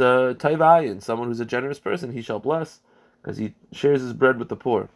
a 0.01 0.37
toiv 0.39 0.59
ayin, 0.59 1.03
someone 1.03 1.29
who's 1.29 1.41
a 1.41 1.45
generous 1.45 1.79
person, 1.79 2.13
he 2.13 2.23
shall 2.23 2.39
bless 2.39 2.81
because 3.21 3.39
he 3.39 3.55
shares 3.73 4.01
his 4.01 4.13
bread 4.13 4.39
with 4.39 4.49
the 4.49 4.57
poor. 4.57 4.89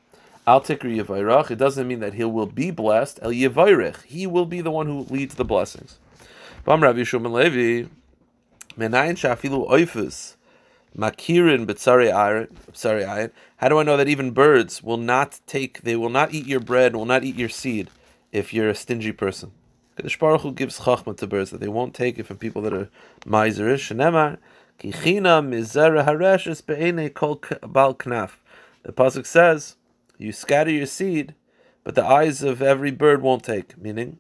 Al 0.47 0.61
tikri. 0.61 1.51
It 1.51 1.57
doesn't 1.59 1.89
mean 1.89 2.01
that 2.01 2.15
he 2.15 2.25
will 2.25 2.47
be 2.47 2.71
blessed. 2.71 3.21
El. 3.23 3.31
He 3.31 4.27
will 4.27 4.47
be 4.47 4.61
the 4.61 4.71
one 4.71 4.87
who 4.87 5.01
leads 5.11 5.35
the 5.35 5.45
blessings. 5.45 5.99
Bam 6.65 6.81
Levi. 6.81 7.89
Menayin 8.79 9.17
shafilu 9.17 9.69
oifus. 9.69 10.37
Makirin 10.97 11.67
b'tzari 11.67 12.11
ayin. 12.13 13.31
How 13.57 13.69
do 13.69 13.79
I 13.79 13.83
know 13.83 13.97
that 13.97 14.09
even 14.09 14.33
birds 14.33 14.83
will 14.83 14.97
not 14.97 15.41
take? 15.47 15.83
They 15.83 15.97
will 15.97 16.11
not 16.11 16.35
eat 16.35 16.47
your 16.47 16.61
bread. 16.61 16.97
Will 16.97 17.05
not 17.05 17.25
eat 17.25 17.37
your 17.37 17.49
seed 17.49 17.89
if 18.33 18.53
you're 18.53 18.69
a 18.69 18.75
stingy 18.75 19.13
person. 19.13 19.53
Kadosh 19.97 20.19
Baruch 20.19 20.41
Hu 20.41 20.53
gives 20.53 20.81
chachma 20.81 21.17
to 21.17 21.27
birds 21.27 21.51
that 21.51 21.61
they 21.61 21.69
won't 21.69 21.95
take 21.95 22.19
it 22.19 22.27
from 22.27 22.39
people 22.39 22.63
that 22.63 22.73
are 22.73 22.89
miserish. 23.25 23.91
Kichina 24.81 25.43
mizera 25.47 26.07
hareshes 26.07 26.65
be'ene 26.65 27.11
kol 27.11 27.41
bal 27.67 27.95
knaf. 27.95 28.41
The 28.83 28.93
pasuk 28.93 29.27
says, 29.27 29.77
"You 30.17 30.33
scatter 30.33 30.71
your 30.71 30.87
seed, 30.87 31.35
but 31.85 31.95
the 31.95 32.05
eyes 32.05 32.43
of 32.43 32.63
every 32.63 32.91
bird 32.91 33.21
won't 33.21 33.45
take." 33.45 33.77
Meaning, 33.77 34.19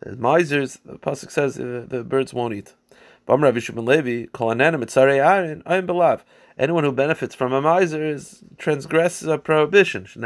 the 0.00 0.14
misers. 0.16 0.78
The 0.84 0.98
pasuk 0.98 1.30
says 1.30 1.54
the 1.54 2.04
birds 2.06 2.34
won't 2.34 2.52
eat. 2.54 2.74
Anyone 3.28 3.54
who 6.84 6.92
benefits 6.92 7.34
from 7.34 7.52
a 7.52 7.60
miser 7.62 8.04
is 8.04 8.44
transgresses 8.58 9.26
a 9.28 9.38
prohibition. 9.38 10.06
Do 10.14 10.20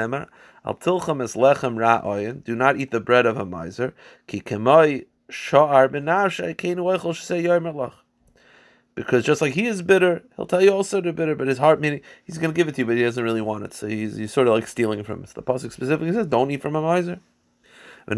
not 2.56 2.76
eat 2.76 2.90
the 2.90 3.00
bread 3.00 3.26
of 3.26 3.36
a 3.36 3.44
miser. 3.44 3.94
Because 8.94 9.24
just 9.24 9.42
like 9.42 9.52
he 9.52 9.66
is 9.66 9.82
bitter, 9.82 10.22
he'll 10.36 10.46
tell 10.46 10.62
you 10.62 10.72
also 10.72 11.02
to 11.02 11.12
bitter, 11.12 11.34
but 11.34 11.48
his 11.48 11.58
heart 11.58 11.80
meaning 11.80 12.00
he's 12.24 12.38
going 12.38 12.50
to 12.50 12.56
give 12.56 12.66
it 12.66 12.76
to 12.76 12.80
you, 12.80 12.86
but 12.86 12.96
he 12.96 13.02
doesn't 13.02 13.22
really 13.22 13.42
want 13.42 13.64
it. 13.64 13.74
So 13.74 13.86
he's, 13.86 14.16
he's 14.16 14.32
sort 14.32 14.48
of 14.48 14.54
like 14.54 14.66
stealing 14.66 15.04
from. 15.04 15.26
So 15.26 15.34
the 15.34 15.42
pasuk 15.42 15.70
specifically 15.70 16.12
says, 16.12 16.26
"Don't 16.26 16.50
eat 16.50 16.62
from 16.62 16.76
a 16.76 16.80
miser." 16.80 17.20
Al 18.08 18.16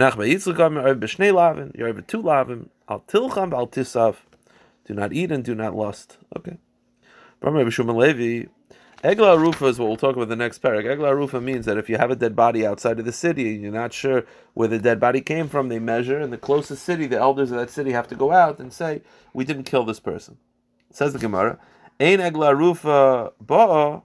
tilcham 3.09 3.53
al. 3.53 3.67
Do 4.89 4.95
not 4.95 5.13
eat 5.13 5.31
and 5.31 5.45
do 5.45 5.55
not 5.55 5.77
lust. 5.77 6.17
Okay. 6.35 6.57
Levi 7.43 8.47
Egla 9.05 9.39
Rufa 9.39 9.67
is 9.67 9.79
what 9.79 9.87
we'll 9.87 9.99
talk 9.99 10.17
about 10.17 10.31
the 10.31 10.35
next 10.35 10.63
parak. 10.63 10.85
Egla 10.87 11.15
Rufa 11.15 11.43
means 11.43 11.67
that 11.67 11.77
if 11.77 11.91
you 11.91 11.99
have 11.99 12.11
a 12.11 12.17
dead 12.17 12.35
body 12.35 12.67
outside 12.67 12.99
of 12.99 13.05
the 13.05 13.13
city 13.13 13.55
and 13.55 13.63
you're 13.63 13.71
not 13.71 13.93
sure 13.93 14.25
where 14.55 14.67
the 14.67 14.79
dead 14.79 14.99
body 14.99 15.21
came 15.21 15.47
from, 15.47 15.69
they 15.69 15.79
measure 15.79 16.19
in 16.19 16.31
the 16.31 16.39
closest 16.39 16.83
city, 16.85 17.07
the 17.07 17.19
elders 17.19 17.51
of 17.51 17.59
that 17.59 17.69
city 17.69 17.93
have 17.93 18.09
to 18.09 18.17
go 18.17 18.33
out 18.33 18.59
and 18.59 18.73
say, 18.73 19.03
We 19.35 19.45
didn't 19.45 19.65
kill 19.65 19.85
this 19.85 20.01
person. 20.01 20.39
Says 20.91 21.13
the 21.13 21.19
Gemara, 21.19 21.59
Ein 22.01 22.21
Egla 22.21 22.57
Rufa 22.57 23.33
Ba'a 23.45 24.03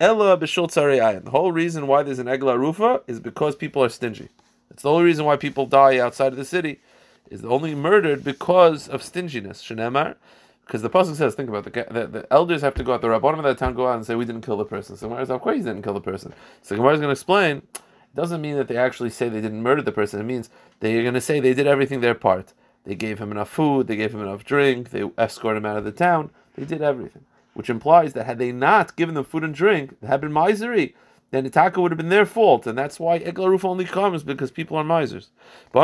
Ella 0.00 0.38
B'Shul 0.38 1.24
The 1.24 1.30
whole 1.30 1.50
reason 1.50 1.88
why 1.88 2.04
there's 2.04 2.20
an 2.20 2.28
Egla 2.28 2.56
Rufa 2.56 3.02
is 3.08 3.18
because 3.18 3.56
people 3.56 3.82
are 3.82 3.88
stingy. 3.88 4.28
It's 4.70 4.84
the 4.84 4.90
only 4.90 5.04
reason 5.04 5.24
why 5.24 5.36
people 5.36 5.66
die 5.66 5.98
outside 5.98 6.28
of 6.28 6.38
the 6.38 6.44
city, 6.44 6.80
is 7.30 7.44
only 7.44 7.74
murdered 7.74 8.24
because 8.24 8.88
of 8.88 9.02
stinginess. 9.02 9.62
Shenemar 9.62 10.16
because 10.66 10.82
the 10.82 10.90
pasuk 10.90 11.16
says, 11.16 11.34
think 11.34 11.48
about 11.48 11.64
the, 11.64 11.86
the, 11.90 12.06
the 12.06 12.32
elders 12.32 12.62
have 12.62 12.74
to 12.74 12.84
go 12.84 12.94
out, 12.94 13.02
the 13.02 13.08
rabbanim 13.08 13.38
of 13.38 13.44
that 13.44 13.58
town 13.58 13.74
go 13.74 13.88
out 13.88 13.96
and 13.96 14.06
say 14.06 14.14
we 14.14 14.24
didn't 14.24 14.42
kill 14.42 14.56
the 14.56 14.64
person. 14.64 14.96
So 14.96 15.08
Gemara 15.08 15.22
says, 15.22 15.30
of 15.30 15.40
course 15.40 15.56
he 15.56 15.62
didn't 15.62 15.82
kill 15.82 15.94
the 15.94 16.00
person. 16.00 16.32
So 16.62 16.76
Gemara 16.76 16.94
is 16.94 17.00
going 17.00 17.08
to 17.08 17.12
explain. 17.12 17.56
It 17.74 18.16
doesn't 18.16 18.40
mean 18.40 18.56
that 18.56 18.68
they 18.68 18.76
actually 18.76 19.10
say 19.10 19.28
they 19.28 19.40
didn't 19.40 19.62
murder 19.62 19.82
the 19.82 19.92
person. 19.92 20.20
It 20.20 20.24
means 20.24 20.50
they're 20.80 21.02
going 21.02 21.14
to 21.14 21.20
say 21.20 21.40
they 21.40 21.54
did 21.54 21.66
everything 21.66 22.00
their 22.00 22.14
part. 22.14 22.52
They 22.84 22.94
gave 22.94 23.18
him 23.18 23.30
enough 23.30 23.48
food, 23.48 23.86
they 23.86 23.96
gave 23.96 24.14
him 24.14 24.22
enough 24.22 24.44
drink, 24.44 24.90
they 24.90 25.04
escorted 25.18 25.62
him 25.62 25.66
out 25.66 25.76
of 25.76 25.84
the 25.84 25.92
town. 25.92 26.30
They 26.56 26.64
did 26.64 26.82
everything, 26.82 27.24
which 27.54 27.70
implies 27.70 28.12
that 28.14 28.26
had 28.26 28.38
they 28.38 28.50
not 28.50 28.96
given 28.96 29.14
them 29.14 29.24
food 29.24 29.44
and 29.44 29.54
drink, 29.54 30.00
they 30.00 30.08
had 30.08 30.20
been 30.20 30.32
misery 30.32 30.94
then 31.32 31.48
Itaka 31.48 31.78
would 31.78 31.90
have 31.90 31.96
been 31.96 32.10
their 32.10 32.26
fault, 32.26 32.66
and 32.66 32.76
that's 32.78 33.00
why 33.00 33.18
Egla 33.18 33.48
Roof 33.48 33.64
only 33.64 33.86
comes 33.86 34.22
because 34.22 34.50
people 34.50 34.76
are 34.76 34.84
misers. 34.84 35.30
We 35.74 35.80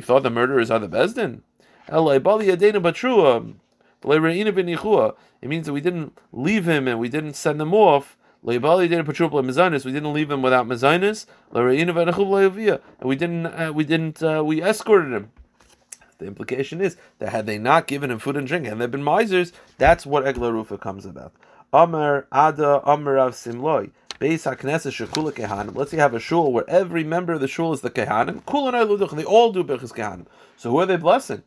thought 0.00 0.22
the 0.24 0.30
murderers 0.30 0.70
are 0.72 0.78
the 0.80 0.88
Bezdin. 0.88 1.42
It 5.40 5.48
means 5.48 5.66
that 5.66 5.72
we 5.72 5.80
didn't 5.80 6.18
leave 6.32 6.68
him 6.68 6.88
and 6.88 6.98
we 6.98 7.08
didn't 7.08 7.34
send 7.34 7.60
them 7.60 7.74
off. 7.74 8.16
We 8.42 8.58
didn't 8.58 10.12
leave 10.12 10.30
him 10.30 10.42
without 10.42 10.66
mezainis, 10.66 11.26
and 11.52 13.08
we 13.08 13.16
didn't. 13.16 13.46
Uh, 13.46 13.72
we 13.72 13.84
didn't. 13.84 14.22
Uh, 14.22 14.42
we 14.44 14.62
escorted 14.62 15.12
him. 15.12 15.30
The 16.20 16.26
implication 16.26 16.80
is 16.80 16.96
that 17.18 17.30
had 17.30 17.46
they 17.46 17.58
not 17.58 17.86
given 17.86 18.10
him 18.10 18.18
food 18.18 18.36
and 18.36 18.46
drink 18.46 18.66
and 18.66 18.80
they've 18.80 18.90
been 18.90 19.02
misers, 19.02 19.52
that's 19.78 20.04
what 20.06 20.24
Egla 20.24 20.52
Rufa 20.52 20.78
comes 20.78 21.06
about. 21.06 21.32
Amar 21.72 22.26
Ada 22.32 22.82
Amar 22.84 23.14
Rav 23.14 23.32
Simloi. 23.32 23.90
Beis 24.20 24.44
HaKnesset 24.44 25.06
Shekula 25.06 25.32
Kehanim. 25.32 25.74
Let's 25.74 25.90
say 25.90 25.96
you 25.96 26.02
have 26.02 26.12
a 26.12 26.20
shul 26.20 26.52
where 26.52 26.68
every 26.68 27.04
member 27.04 27.32
of 27.32 27.40
the 27.40 27.48
shul 27.48 27.72
is 27.72 27.80
the 27.80 27.90
Kehanim. 27.90 28.42
Kulanai 28.44 28.86
Luduch. 28.86 29.16
They 29.16 29.24
all 29.24 29.50
do 29.50 29.64
Birchas 29.64 29.94
Kehanim. 29.94 30.26
So 30.58 30.70
who 30.70 30.80
are 30.80 30.86
they 30.86 30.98
blessing? 30.98 31.42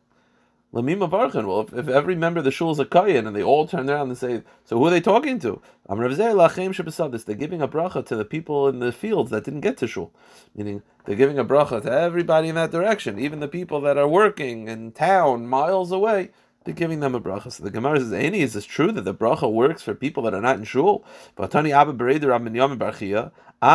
Lamima 0.74 1.08
Barchan. 1.08 1.46
Well, 1.46 1.60
if, 1.60 1.72
if, 1.72 1.88
every 1.88 2.16
member 2.16 2.38
of 2.38 2.44
the 2.44 2.50
shul 2.50 2.72
is 2.72 2.80
a 2.80 2.84
Kayan 2.84 3.28
and 3.28 3.36
they 3.36 3.44
all 3.44 3.68
turn 3.68 3.88
around 3.88 4.08
and 4.08 4.18
say, 4.18 4.42
so 4.64 4.76
who 4.76 4.86
are 4.86 4.90
they 4.90 5.00
talking 5.00 5.38
to? 5.38 5.62
They're 5.88 7.36
giving 7.36 7.62
a 7.62 7.68
bracha 7.68 8.04
to 8.06 8.16
the 8.16 8.24
people 8.24 8.66
in 8.66 8.80
the 8.80 8.90
fields 8.90 9.30
that 9.30 9.44
didn't 9.44 9.60
get 9.60 9.76
to 9.78 9.86
shul. 9.86 10.12
Meaning, 10.52 10.82
they're 11.04 11.14
giving 11.14 11.38
a 11.38 11.44
bracha 11.44 11.80
to 11.82 11.92
everybody 11.92 12.48
in 12.48 12.56
that 12.56 12.72
direction, 12.72 13.20
even 13.20 13.38
the 13.38 13.46
people 13.46 13.80
that 13.82 13.96
are 13.96 14.08
working 14.08 14.66
in 14.66 14.90
town 14.90 15.46
miles 15.46 15.92
away. 15.92 16.30
They're 16.64 16.74
giving 16.74 16.98
them 17.00 17.14
a 17.14 17.20
bracha. 17.20 17.52
So 17.52 17.62
the 17.62 17.70
Gemara 17.70 18.00
says, 18.00 18.12
Any, 18.12 18.40
is 18.40 18.54
this 18.54 18.64
true 18.64 18.90
that 18.90 19.02
the 19.02 19.14
bracha 19.14 19.52
works 19.52 19.82
for 19.82 19.94
people 19.94 20.24
that 20.24 20.34
are 20.34 20.40
not 20.40 20.56
in 20.56 20.64
shul? 20.64 21.04
I'm 21.38 21.50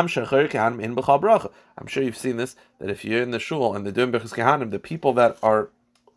sure 0.07 0.43
you've 2.03 2.17
seen 2.17 2.37
this, 2.37 2.55
that 2.79 2.89
if 2.89 3.05
you're 3.05 3.21
in 3.21 3.31
the 3.31 3.39
shul 3.39 3.75
and 3.75 3.85
they're 3.85 3.93
doing 3.93 4.11
Berchas 4.11 4.33
Kehanim, 4.33 4.71
the 4.71 4.79
people 4.79 5.13
that 5.13 5.37
are 5.41 5.69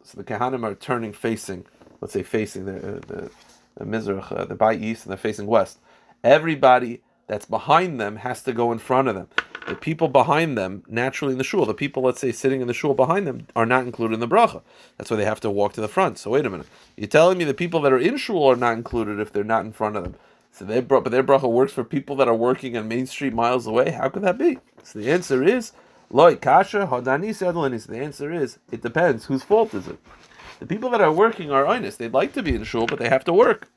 so 0.03 0.19
the 0.19 0.25
Kehanim 0.25 0.65
are 0.65 0.75
turning 0.75 1.13
facing, 1.13 1.65
let's 2.01 2.13
say 2.13 2.23
facing 2.23 2.67
the 2.67 3.01
the, 3.07 3.31
the 3.77 3.85
Mizrach, 3.85 4.33
uh, 4.33 4.45
the 4.45 4.55
by 4.55 4.75
east, 4.75 5.05
and 5.05 5.11
they're 5.11 5.19
facing 5.19 5.47
west. 5.47 5.79
Everybody 6.25 7.01
that's 7.27 7.47
behind 7.47 8.01
them 8.01 8.17
has 8.17 8.43
to 8.43 8.53
go 8.53 8.73
in 8.73 8.79
front 8.79 9.09
of 9.09 9.15
them. 9.15 9.29
The 9.67 9.75
people 9.77 10.09
behind 10.09 10.59
them, 10.59 10.83
naturally 10.89 11.33
in 11.33 11.39
the 11.39 11.45
shul, 11.45 11.65
the 11.65 11.73
people, 11.73 12.03
let's 12.03 12.21
say, 12.21 12.33
sitting 12.33 12.61
in 12.61 12.67
the 12.67 12.75
shul 12.75 12.95
behind 12.95 13.29
them, 13.29 13.47
are 13.55 13.65
not 13.65 13.87
included 13.87 14.15
in 14.15 14.21
the 14.21 14.29
bracha. 14.29 14.63
That's 14.99 15.11
why 15.11 15.17
they 15.17 15.25
have 15.25 15.41
to 15.41 15.51
walk 15.51 15.73
to 15.75 15.81
the 15.81 15.89
front. 15.89 16.19
So 16.19 16.31
wait 16.31 16.45
a 16.45 16.51
minute, 16.51 16.67
you're 16.97 17.07
telling 17.07 17.39
me 17.39 17.45
the 17.45 17.55
people 17.55 17.81
that 17.83 17.93
are 17.93 17.99
in 17.99 18.17
shul 18.17 18.45
are 18.45 18.57
not 18.57 18.77
included 18.77 19.21
if 19.21 19.33
they're 19.33 19.45
not 19.45 19.65
in 19.65 19.73
front 19.73 19.97
of 19.97 20.03
them. 20.03 20.17
So 20.51 20.65
they 20.65 20.81
brought, 20.81 21.05
but 21.05 21.11
their 21.11 21.23
bracha 21.23 21.51
works 21.51 21.73
for 21.73 21.85
people 21.85 22.17
that 22.17 22.29
are 22.29 22.35
working 22.35 22.77
on 22.77 22.89
Main 22.89 23.07
Street 23.07 23.33
miles 23.33 23.67
away. 23.67 23.93
How 23.93 24.09
could 24.09 24.23
that 24.23 24.37
be? 24.37 24.59
So 24.83 24.99
the 24.99 25.11
answer 25.11 25.43
is 25.43 25.73
Loi 26.13 26.37
kasha 26.37 26.87
hadani 26.91 27.31
sedlanis. 27.31 27.87
The 27.87 27.99
answer 27.99 28.31
is 28.31 28.59
it 28.71 28.83
depends. 28.83 29.25
Whose 29.25 29.43
fault 29.43 29.73
is 29.73 29.89
it? 29.89 29.99
The 30.61 30.67
people 30.67 30.91
that 30.91 31.01
are 31.01 31.11
working 31.11 31.51
are 31.51 31.67
honest. 31.67 31.99
They'd 31.99 32.13
like 32.13 32.35
to 32.35 32.43
be 32.43 32.55
in 32.55 32.65
shul, 32.65 32.87
but 32.87 32.99
they 32.99 33.09
have 33.09 33.25
to 33.25 33.33
work. 33.33 33.69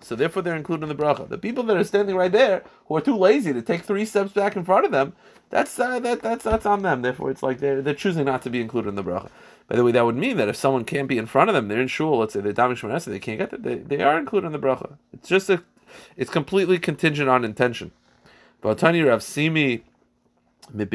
So 0.00 0.14
therefore, 0.14 0.42
they're 0.42 0.56
included 0.56 0.82
in 0.82 0.94
the 0.94 1.02
bracha. 1.02 1.28
The 1.28 1.38
people 1.38 1.62
that 1.64 1.76
are 1.76 1.84
standing 1.84 2.16
right 2.16 2.30
there, 2.30 2.64
who 2.86 2.96
are 2.96 3.00
too 3.00 3.16
lazy 3.16 3.52
to 3.52 3.62
take 3.62 3.82
three 3.82 4.04
steps 4.04 4.32
back 4.32 4.56
in 4.56 4.64
front 4.64 4.84
of 4.84 4.92
them, 4.92 5.14
that's 5.48 5.78
uh, 5.78 6.00
that 6.00 6.22
that's 6.22 6.44
that's 6.44 6.66
on 6.66 6.82
them. 6.82 7.02
Therefore, 7.02 7.30
it's 7.30 7.42
like 7.42 7.60
they're 7.60 7.80
they're 7.80 7.94
choosing 7.94 8.24
not 8.24 8.42
to 8.42 8.50
be 8.50 8.60
included 8.60 8.90
in 8.90 8.94
the 8.96 9.04
bracha. 9.04 9.30
By 9.68 9.76
the 9.76 9.84
way, 9.84 9.92
that 9.92 10.04
would 10.04 10.16
mean 10.16 10.36
that 10.36 10.48
if 10.48 10.56
someone 10.56 10.84
can't 10.84 11.08
be 11.08 11.18
in 11.18 11.26
front 11.26 11.50
of 11.50 11.54
them, 11.54 11.68
they're 11.68 11.80
in 11.80 11.88
shul. 11.88 12.18
Let's 12.18 12.34
say 12.34 12.40
they're 12.40 12.52
damish 12.52 13.04
they 13.04 13.18
can't 13.18 13.38
get 13.38 13.50
there. 13.50 13.58
They, 13.58 13.74
they 13.76 14.02
are 14.02 14.18
included 14.18 14.46
in 14.46 14.52
the 14.52 14.58
bracha. 14.58 14.96
It's 15.12 15.28
just 15.28 15.48
a, 15.48 15.62
it's 16.16 16.30
completely 16.30 16.78
contingent 16.78 17.28
on 17.28 17.44
intention. 17.44 17.92
But 18.60 18.78
Tani 18.78 19.02
Rav 19.02 19.22
Simi 19.22 19.84
You're 20.74 20.88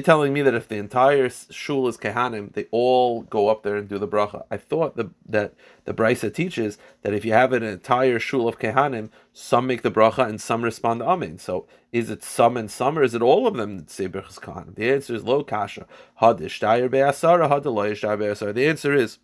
telling 0.00 0.32
me 0.32 0.42
that 0.42 0.54
if 0.54 0.68
the 0.68 0.76
entire 0.76 1.28
shul 1.30 1.88
is 1.88 1.96
Kehanim, 1.96 2.52
they 2.52 2.66
all 2.70 3.22
go 3.22 3.48
up 3.48 3.62
there 3.62 3.76
and 3.76 3.88
do 3.88 3.98
the 3.98 4.08
bracha. 4.08 4.44
I 4.50 4.56
thought 4.56 4.96
the, 4.96 5.10
that 5.28 5.54
the 5.84 5.94
Brisa 5.94 6.34
teaches 6.34 6.78
that 7.02 7.14
if 7.14 7.24
you 7.24 7.32
have 7.32 7.52
an 7.52 7.62
entire 7.62 8.18
shul 8.18 8.48
of 8.48 8.58
Kehanim, 8.58 9.10
some 9.32 9.68
make 9.68 9.82
the 9.82 9.90
bracha 9.92 10.28
and 10.28 10.40
some 10.40 10.62
respond 10.62 11.02
Amen. 11.02 11.38
So 11.38 11.66
is 11.92 12.10
it 12.10 12.24
some 12.24 12.56
and 12.56 12.70
some, 12.70 12.98
or 12.98 13.02
is 13.02 13.14
it 13.14 13.22
all 13.22 13.46
of 13.46 13.54
them 13.54 13.78
that 13.78 13.90
say 13.90 14.08
Berchas 14.08 14.40
Kehanim? 14.40 14.74
The 14.74 14.90
answer 14.90 15.14
is 15.14 15.22
Lo 15.22 15.44
Kasha. 15.44 15.86
Hadish 16.20 16.58
Dayer 16.60 16.90
Be'asara, 16.90 17.48
Hadiloyish 17.48 18.00
Dayer 18.02 18.18
Be'asara. 18.18 18.52
The 18.52 18.66
answer 18.66 18.92
is, 18.92 19.18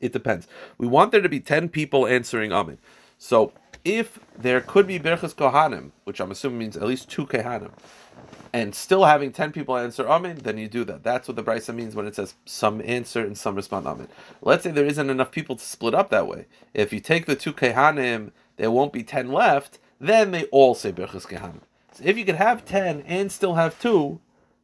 it 0.00 0.12
depends. 0.12 0.46
We 0.78 0.86
want 0.86 1.10
there 1.10 1.20
to 1.20 1.28
be 1.28 1.40
10 1.40 1.68
people 1.70 2.06
answering 2.06 2.52
Amen. 2.52 2.78
So 3.18 3.52
if 3.86 4.18
there 4.36 4.60
could 4.60 4.88
be 4.88 4.98
Birchas 4.98 5.32
Kohanim, 5.32 5.92
which 6.02 6.20
I'm 6.20 6.32
assuming 6.32 6.58
means 6.58 6.76
at 6.76 6.82
least 6.82 7.08
two 7.08 7.24
Kohanim, 7.24 7.70
and 8.52 8.74
still 8.74 9.04
having 9.04 9.30
10 9.30 9.52
people 9.52 9.76
answer 9.76 10.08
Amen, 10.08 10.40
then 10.42 10.58
you 10.58 10.66
do 10.66 10.84
that. 10.84 11.04
That's 11.04 11.28
what 11.28 11.36
the 11.36 11.44
Brisa 11.44 11.72
means 11.72 11.94
when 11.94 12.04
it 12.06 12.16
says 12.16 12.34
some 12.44 12.82
answer 12.84 13.24
and 13.24 13.38
some 13.38 13.54
respond 13.54 13.86
Amen. 13.86 14.08
Let's 14.42 14.64
say 14.64 14.72
there 14.72 14.84
isn't 14.84 15.08
enough 15.08 15.30
people 15.30 15.54
to 15.54 15.64
split 15.64 15.94
up 15.94 16.10
that 16.10 16.26
way. 16.26 16.46
If 16.74 16.92
you 16.92 16.98
take 16.98 17.26
the 17.26 17.36
two 17.36 17.52
Kohanim, 17.52 18.32
there 18.56 18.72
won't 18.72 18.92
be 18.92 19.04
10 19.04 19.30
left, 19.30 19.78
then 20.00 20.32
they 20.32 20.44
all 20.46 20.74
say 20.74 20.90
Birchas 20.90 21.28
Kohanim. 21.28 21.60
So 21.92 22.02
if 22.04 22.18
you 22.18 22.24
could 22.24 22.34
have 22.34 22.64
10 22.64 23.02
and 23.02 23.30
still 23.30 23.54
have 23.54 23.80
two, 23.80 24.20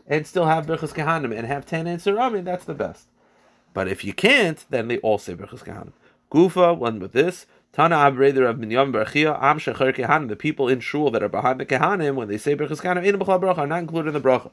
and 0.08 0.26
still 0.26 0.46
have 0.46 0.66
Birchas 0.66 0.92
Kohanim 0.92 1.36
and 1.36 1.46
have 1.46 1.64
10 1.64 1.86
answer 1.86 2.18
Amen, 2.18 2.44
that's 2.44 2.64
the 2.64 2.74
best. 2.74 3.06
But 3.72 3.86
if 3.86 4.04
you 4.04 4.12
can't, 4.12 4.64
then 4.68 4.88
they 4.88 4.98
all 4.98 5.18
say 5.18 5.34
Birchas 5.34 5.64
Kohanim. 5.64 5.92
Gufa, 6.32 6.76
one 6.76 6.98
with 6.98 7.12
this. 7.12 7.46
Tana 7.72 7.96
Abreder 7.96 8.50
of 8.50 8.58
Minyam 8.58 8.92
Berachia, 8.92 9.42
Am 9.42 9.58
Shecher 9.58 9.96
Kehanim, 9.96 10.28
the 10.28 10.36
people 10.36 10.68
in 10.68 10.80
Shul 10.80 11.10
that 11.10 11.22
are 11.22 11.28
behind 11.28 11.58
the 11.58 11.64
Kehanim, 11.64 12.16
when 12.16 12.28
they 12.28 12.36
say 12.36 12.54
Berachas 12.54 12.82
Kehanim, 12.82 13.06
in 13.06 13.18
Bechal 13.18 13.40
Bracha, 13.40 13.58
are 13.58 13.66
not 13.66 13.78
included 13.78 14.14
in 14.14 14.14
the 14.14 14.28
Bracha. 14.28 14.50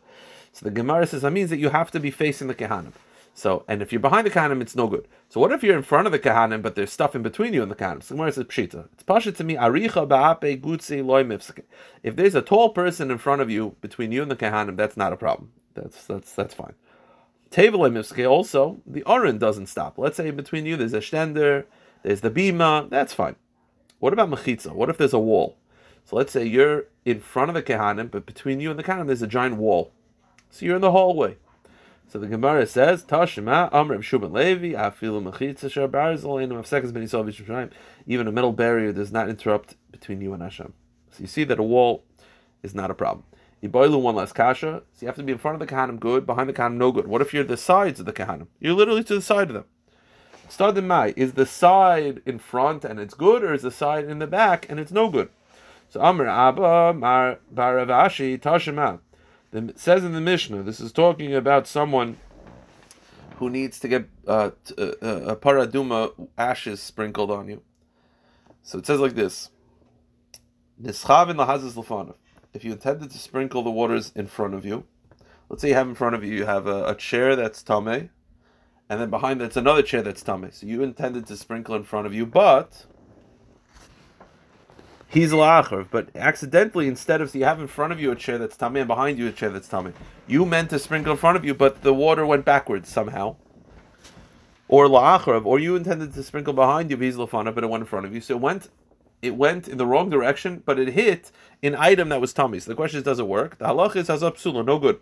So 0.54 0.64
the 0.64 0.72
Gemara 0.72 1.06
says 1.06 1.24
that 1.24 1.32
means 1.32 1.50
that 1.50 1.58
you 1.60 1.68
have 1.68 1.92
to 1.92 2.00
be 2.00 2.12
facing 2.12 2.48
the 2.48 2.56
Kehanim. 2.56 2.94
So, 3.34 3.66
and 3.68 3.82
if 3.82 3.92
you're 3.92 4.00
behind 4.00 4.26
the 4.26 4.32
Kehanim, 4.32 4.62
it's 4.62 4.74
no 4.74 4.88
good. 4.88 5.06
So 5.28 5.42
what 5.42 5.52
if 5.52 5.64
you're 5.64 5.76
in 5.76 5.84
front 5.84 6.08
of 6.08 6.14
the 6.14 6.20
Kehanim, 6.20 6.62
but 6.62 6.76
there's 6.76 6.94
stuff 6.94 7.14
in 7.14 7.22
between 7.22 7.54
you 7.54 7.62
and 7.62 7.70
the 7.70 7.76
Kehanim? 7.76 8.02
So 8.04 8.14
the 8.14 8.20
Gemara 8.20 8.32
says 8.32 8.46
Pshita. 8.46 8.88
It's 8.94 9.04
Pasha 9.04 9.34
to 9.34 9.44
me, 9.44 9.56
Aricha 9.56 10.08
Ba'ape 10.08 10.62
Gutzi 10.62 11.06
Loy 11.06 11.26
Mifsake. 11.26 11.64
If 12.04 12.16
there's 12.16 12.36
a 12.36 12.42
tall 12.42 12.70
person 12.70 13.12
in 13.12 13.18
front 13.18 13.42
of 13.42 13.50
you, 13.50 13.76
between 13.82 14.14
you 14.14 14.22
and 14.22 14.32
the 14.32 14.38
Kehanim, 14.38 14.78
that's 14.78 14.96
not 14.96 15.12
a 15.12 15.18
problem. 15.18 15.52
That's, 15.74 16.06
that's, 16.06 16.34
that's 16.34 16.54
fine. 16.54 16.74
Table 17.52 17.80
Mifske 17.80 18.30
also, 18.30 18.80
the 18.86 19.04
Oren 19.04 19.40
doesn't 19.40 19.68
stop. 19.68 19.98
Let's 19.98 20.16
say 20.16 20.32
between 20.32 20.66
you 20.66 20.78
there's 20.78 20.94
a 20.94 21.00
Stender, 21.00 21.66
there's 22.04 22.22
the 22.22 22.32
Bima, 22.32 22.90
that's 22.90 23.14
fine. 23.14 23.36
What 24.00 24.14
about 24.14 24.30
mechitza? 24.30 24.74
What 24.74 24.90
if 24.90 24.98
there's 24.98 25.14
a 25.14 25.20
wall? 25.20 25.58
So 26.06 26.16
let's 26.16 26.32
say 26.32 26.46
you're 26.46 26.86
in 27.06 27.20
front 27.20 27.50
of 27.50 27.56
the 27.56 27.62
kehanim, 27.62 28.10
but 28.10 28.26
between 28.26 28.60
you 28.60 28.70
and 28.70 28.80
the 28.80 28.84
kehanim 28.84 29.08
there's 29.08 29.22
a 29.22 29.28
giant 29.28 29.58
wall. 29.58 29.92
So 30.50 30.66
you're 30.66 30.76
in 30.76 30.82
the 30.82 30.92
hallway. 30.92 31.38
So 32.08 32.18
the 32.18 32.26
Gemara 32.26 32.66
says, 32.66 33.04
Tashima, 33.04 33.72
Amr 33.72 34.00
Shuman 34.00 34.32
Levi, 34.32 34.76
Afilu 34.76 35.22
Mechitza 35.22 35.70
Shar 35.70 35.88
Barzel, 35.88 36.42
and 36.42 36.66
seconds 36.66 36.92
Ben 36.92 37.04
Yisrael 37.04 37.72
Even 38.08 38.28
a 38.28 38.32
metal 38.32 38.52
barrier 38.52 38.92
does 38.92 39.12
not 39.12 39.30
interrupt 39.30 39.76
between 39.92 40.20
you 40.20 40.34
and 40.34 40.42
Hashem. 40.42 40.74
So 41.12 41.22
you 41.22 41.28
see 41.28 41.44
that 41.44 41.60
a 41.60 41.64
wall 41.64 42.04
is 42.64 42.74
not 42.74 42.90
a 42.90 42.96
problem. 42.96 43.26
Iboilu 43.62 44.02
one 44.02 44.16
less 44.16 44.32
kasha. 44.32 44.82
So 44.94 45.02
you 45.02 45.08
have 45.08 45.18
to 45.18 45.24
be 45.24 45.34
in 45.34 45.38
front 45.38 45.62
of 45.62 45.68
the 45.68 45.74
kahanim 45.74 46.00
good, 46.00 46.26
behind 46.26 46.50
the 46.50 46.54
kahanim 46.54 46.78
no 46.78 46.92
good. 46.92 47.08
What 47.08 47.22
if 47.22 47.34
you're 47.34 47.44
the 47.44 47.58
sides 47.58 48.00
of 48.00 48.06
the 48.06 48.14
kahanim? 48.14 48.48
You're 48.60 48.74
literally 48.74 49.04
to 49.04 49.16
the 49.16 49.22
side 49.22 49.50
of 49.50 49.54
them. 49.54 49.66
Start 50.50 50.74
the 50.74 50.82
Mai. 50.82 51.14
Is 51.16 51.34
the 51.34 51.46
side 51.46 52.22
in 52.26 52.40
front 52.40 52.84
and 52.84 53.00
it's 53.00 53.14
good, 53.14 53.44
or 53.44 53.54
is 53.54 53.62
the 53.62 53.72
side 53.72 54.06
in 54.06 54.18
the 54.18 54.28
back 54.28 54.66
and 54.68 54.80
it's 54.80 54.92
no 54.92 55.08
good? 55.08 55.30
So 55.90 56.02
Amr 56.02 56.28
Abba 56.28 56.94
Mar 56.94 57.40
Baravashi 57.54 58.40
Tashima. 58.40 59.00
It 59.54 59.80
says 59.80 60.04
in 60.04 60.14
the 60.14 60.22
Mishnah, 60.22 60.64
this 60.64 60.80
is 60.80 60.92
talking 60.92 61.34
about 61.34 61.68
someone 61.68 62.18
who 63.38 63.50
needs 63.50 63.80
to 63.80 63.88
get 63.88 64.10
uh, 64.28 64.52
uh, 64.78 64.82
uh, 64.82 65.08
a 65.28 65.36
paraduma 65.36 66.12
ashes 66.38 66.82
sprinkled 66.82 67.32
on 67.32 67.48
you. 67.48 67.62
So 68.64 68.80
it 68.80 68.86
says 68.86 69.00
like 69.00 69.16
this: 69.16 69.52
lefanav. 70.82 72.16
If 72.54 72.64
you 72.64 72.72
intended 72.72 73.12
to 73.12 73.18
sprinkle 73.20 73.62
the 73.62 73.70
waters 73.70 74.12
in 74.16 74.26
front 74.26 74.56
of 74.56 74.66
you, 74.66 74.86
let's 75.48 75.62
say 75.62 75.70
you 75.70 75.76
have 75.76 75.88
in 75.88 75.96
front 75.96 76.16
of 76.16 76.24
you 76.24 76.34
you 76.34 76.46
have 76.46 76.66
a, 76.66 76.90
a 76.90 76.96
chair 76.96 77.36
that's 77.36 77.62
tame, 77.64 78.10
and 78.90 79.00
then 79.00 79.10
behind 79.10 79.40
that's 79.40 79.56
another 79.56 79.84
chair 79.84 80.02
that's 80.02 80.24
tummy. 80.24 80.50
So 80.52 80.66
you 80.66 80.82
intended 80.82 81.28
to 81.28 81.38
sprinkle 81.38 81.76
in 81.76 81.84
front 81.84 82.08
of 82.08 82.14
you, 82.14 82.26
but 82.26 82.86
he's 85.08 85.32
la'achar. 85.32 85.88
But 85.90 86.10
accidentally, 86.16 86.88
instead 86.88 87.22
of 87.22 87.30
so 87.30 87.38
you 87.38 87.46
have 87.46 87.62
in 87.62 87.68
front 87.68 87.94
of 87.94 88.00
you 88.00 88.12
a 88.12 88.16
chair 88.16 88.40
that's 88.40 88.58
tummy 88.58 88.80
and 88.80 88.88
behind 88.88 89.20
you 89.20 89.28
a 89.28 89.32
chair 89.32 89.52
that's 89.52 89.68
tummy, 89.68 89.94
you 90.28 90.46
meant 90.46 90.72
to 90.72 90.80
sprinkle 90.80 91.12
in 91.12 91.18
front 91.18 91.38
of 91.38 91.46
you, 91.46 91.54
but 91.54 91.84
the 91.84 91.94
water 91.94 92.26
went 92.26 92.46
backwards 92.46 92.90
somehow. 92.90 93.36
Or 94.68 94.88
la'achar, 94.88 95.46
or 95.46 95.60
you 95.60 95.76
intended 95.76 96.14
to 96.14 96.24
sprinkle 96.24 96.54
behind 96.54 96.90
you, 96.90 96.98
he's 96.98 97.16
lafana, 97.16 97.54
but 97.54 97.64
it 97.64 97.70
went 97.70 97.82
in 97.82 97.88
front 97.88 98.08
of 98.08 98.14
you. 98.14 98.22
So 98.22 98.36
it 98.36 98.42
went. 98.42 98.70
It 99.22 99.36
went 99.36 99.68
in 99.68 99.78
the 99.78 99.86
wrong 99.86 100.10
direction, 100.10 100.64
but 100.66 100.80
it 100.80 100.94
hit 100.94 101.30
an 101.62 101.76
item 101.76 102.08
that 102.08 102.22
was 102.22 102.32
tummy. 102.32 102.58
So 102.62 102.72
the 102.72 102.76
question 102.76 103.00
is, 103.00 103.04
does 103.04 103.20
it 103.20 103.28
work? 103.28 103.58
The 103.58 103.66
halach 103.66 103.98
is 103.98 104.08
has 104.08 104.22
psula, 104.22 104.66
no 104.66 104.80
good. 104.80 105.02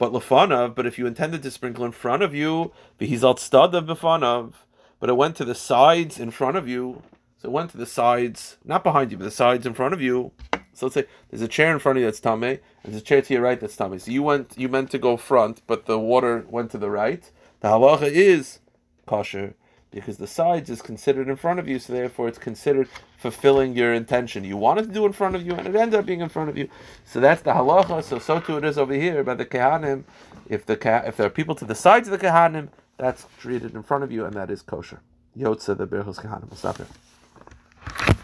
But 0.00 0.12
lefanav, 0.12 0.74
but 0.74 0.86
if 0.86 0.98
you 0.98 1.06
intended 1.06 1.42
to 1.42 1.50
sprinkle 1.50 1.84
in 1.84 1.92
front 1.92 2.22
of 2.22 2.34
you, 2.34 2.72
he's 2.98 3.22
of 3.22 3.36
befanav, 3.36 4.54
but 4.98 5.10
it 5.10 5.16
went 5.16 5.36
to 5.36 5.44
the 5.44 5.54
sides 5.54 6.18
in 6.18 6.30
front 6.30 6.56
of 6.56 6.66
you. 6.66 7.02
So 7.36 7.50
it 7.50 7.52
went 7.52 7.70
to 7.72 7.76
the 7.76 7.84
sides, 7.84 8.56
not 8.64 8.82
behind 8.82 9.10
you, 9.12 9.18
but 9.18 9.24
the 9.24 9.30
sides 9.30 9.66
in 9.66 9.74
front 9.74 9.92
of 9.92 10.00
you. 10.00 10.32
So 10.72 10.86
let's 10.86 10.94
say 10.94 11.04
there's 11.28 11.42
a 11.42 11.48
chair 11.48 11.70
in 11.70 11.80
front 11.80 11.98
of 11.98 12.00
you 12.00 12.06
that's 12.06 12.18
tame, 12.18 12.42
and 12.42 12.60
there's 12.82 12.96
a 12.96 13.04
chair 13.04 13.20
to 13.20 13.34
your 13.34 13.42
right 13.42 13.60
that's 13.60 13.76
tame. 13.76 13.98
So 13.98 14.10
you 14.10 14.22
went, 14.22 14.54
you 14.56 14.70
meant 14.70 14.90
to 14.92 14.98
go 14.98 15.18
front, 15.18 15.60
but 15.66 15.84
the 15.84 15.98
water 15.98 16.46
went 16.48 16.70
to 16.70 16.78
the 16.78 16.88
right. 16.88 17.30
The 17.60 17.68
halacha 17.68 18.10
is 18.10 18.60
kosher 19.04 19.54
because 19.90 20.18
the 20.18 20.26
sides 20.26 20.70
is 20.70 20.82
considered 20.82 21.28
in 21.28 21.36
front 21.36 21.58
of 21.58 21.68
you, 21.68 21.78
so 21.78 21.92
therefore 21.92 22.28
it's 22.28 22.38
considered 22.38 22.88
fulfilling 23.18 23.74
your 23.74 23.92
intention. 23.92 24.44
You 24.44 24.56
wanted 24.56 24.86
to 24.86 24.92
do 24.92 25.04
in 25.04 25.12
front 25.12 25.34
of 25.34 25.44
you, 25.44 25.54
and 25.54 25.66
it 25.66 25.74
ended 25.74 25.98
up 25.98 26.06
being 26.06 26.20
in 26.20 26.28
front 26.28 26.48
of 26.48 26.56
you. 26.56 26.68
So 27.04 27.20
that's 27.20 27.42
the 27.42 27.52
halacha. 27.52 28.02
So 28.04 28.18
so 28.18 28.40
too 28.40 28.58
it 28.58 28.64
is 28.64 28.78
over 28.78 28.94
here 28.94 29.24
by 29.24 29.34
the 29.34 29.46
kehanim. 29.46 30.04
If 30.48 30.66
the 30.66 30.74
if 31.06 31.16
there 31.16 31.26
are 31.26 31.30
people 31.30 31.54
to 31.56 31.64
the 31.64 31.74
sides 31.74 32.08
of 32.08 32.18
the 32.18 32.26
kehanim, 32.26 32.68
that's 32.96 33.26
treated 33.38 33.74
in 33.74 33.82
front 33.82 34.04
of 34.04 34.12
you, 34.12 34.24
and 34.24 34.34
that 34.34 34.50
is 34.50 34.62
kosher. 34.62 35.00
Yotza 35.36 35.76
the 35.76 35.86
berchos 35.86 36.20
kehanim. 36.20 36.48
We'll 36.48 36.56
stop 36.56 36.76
here. 36.76 38.16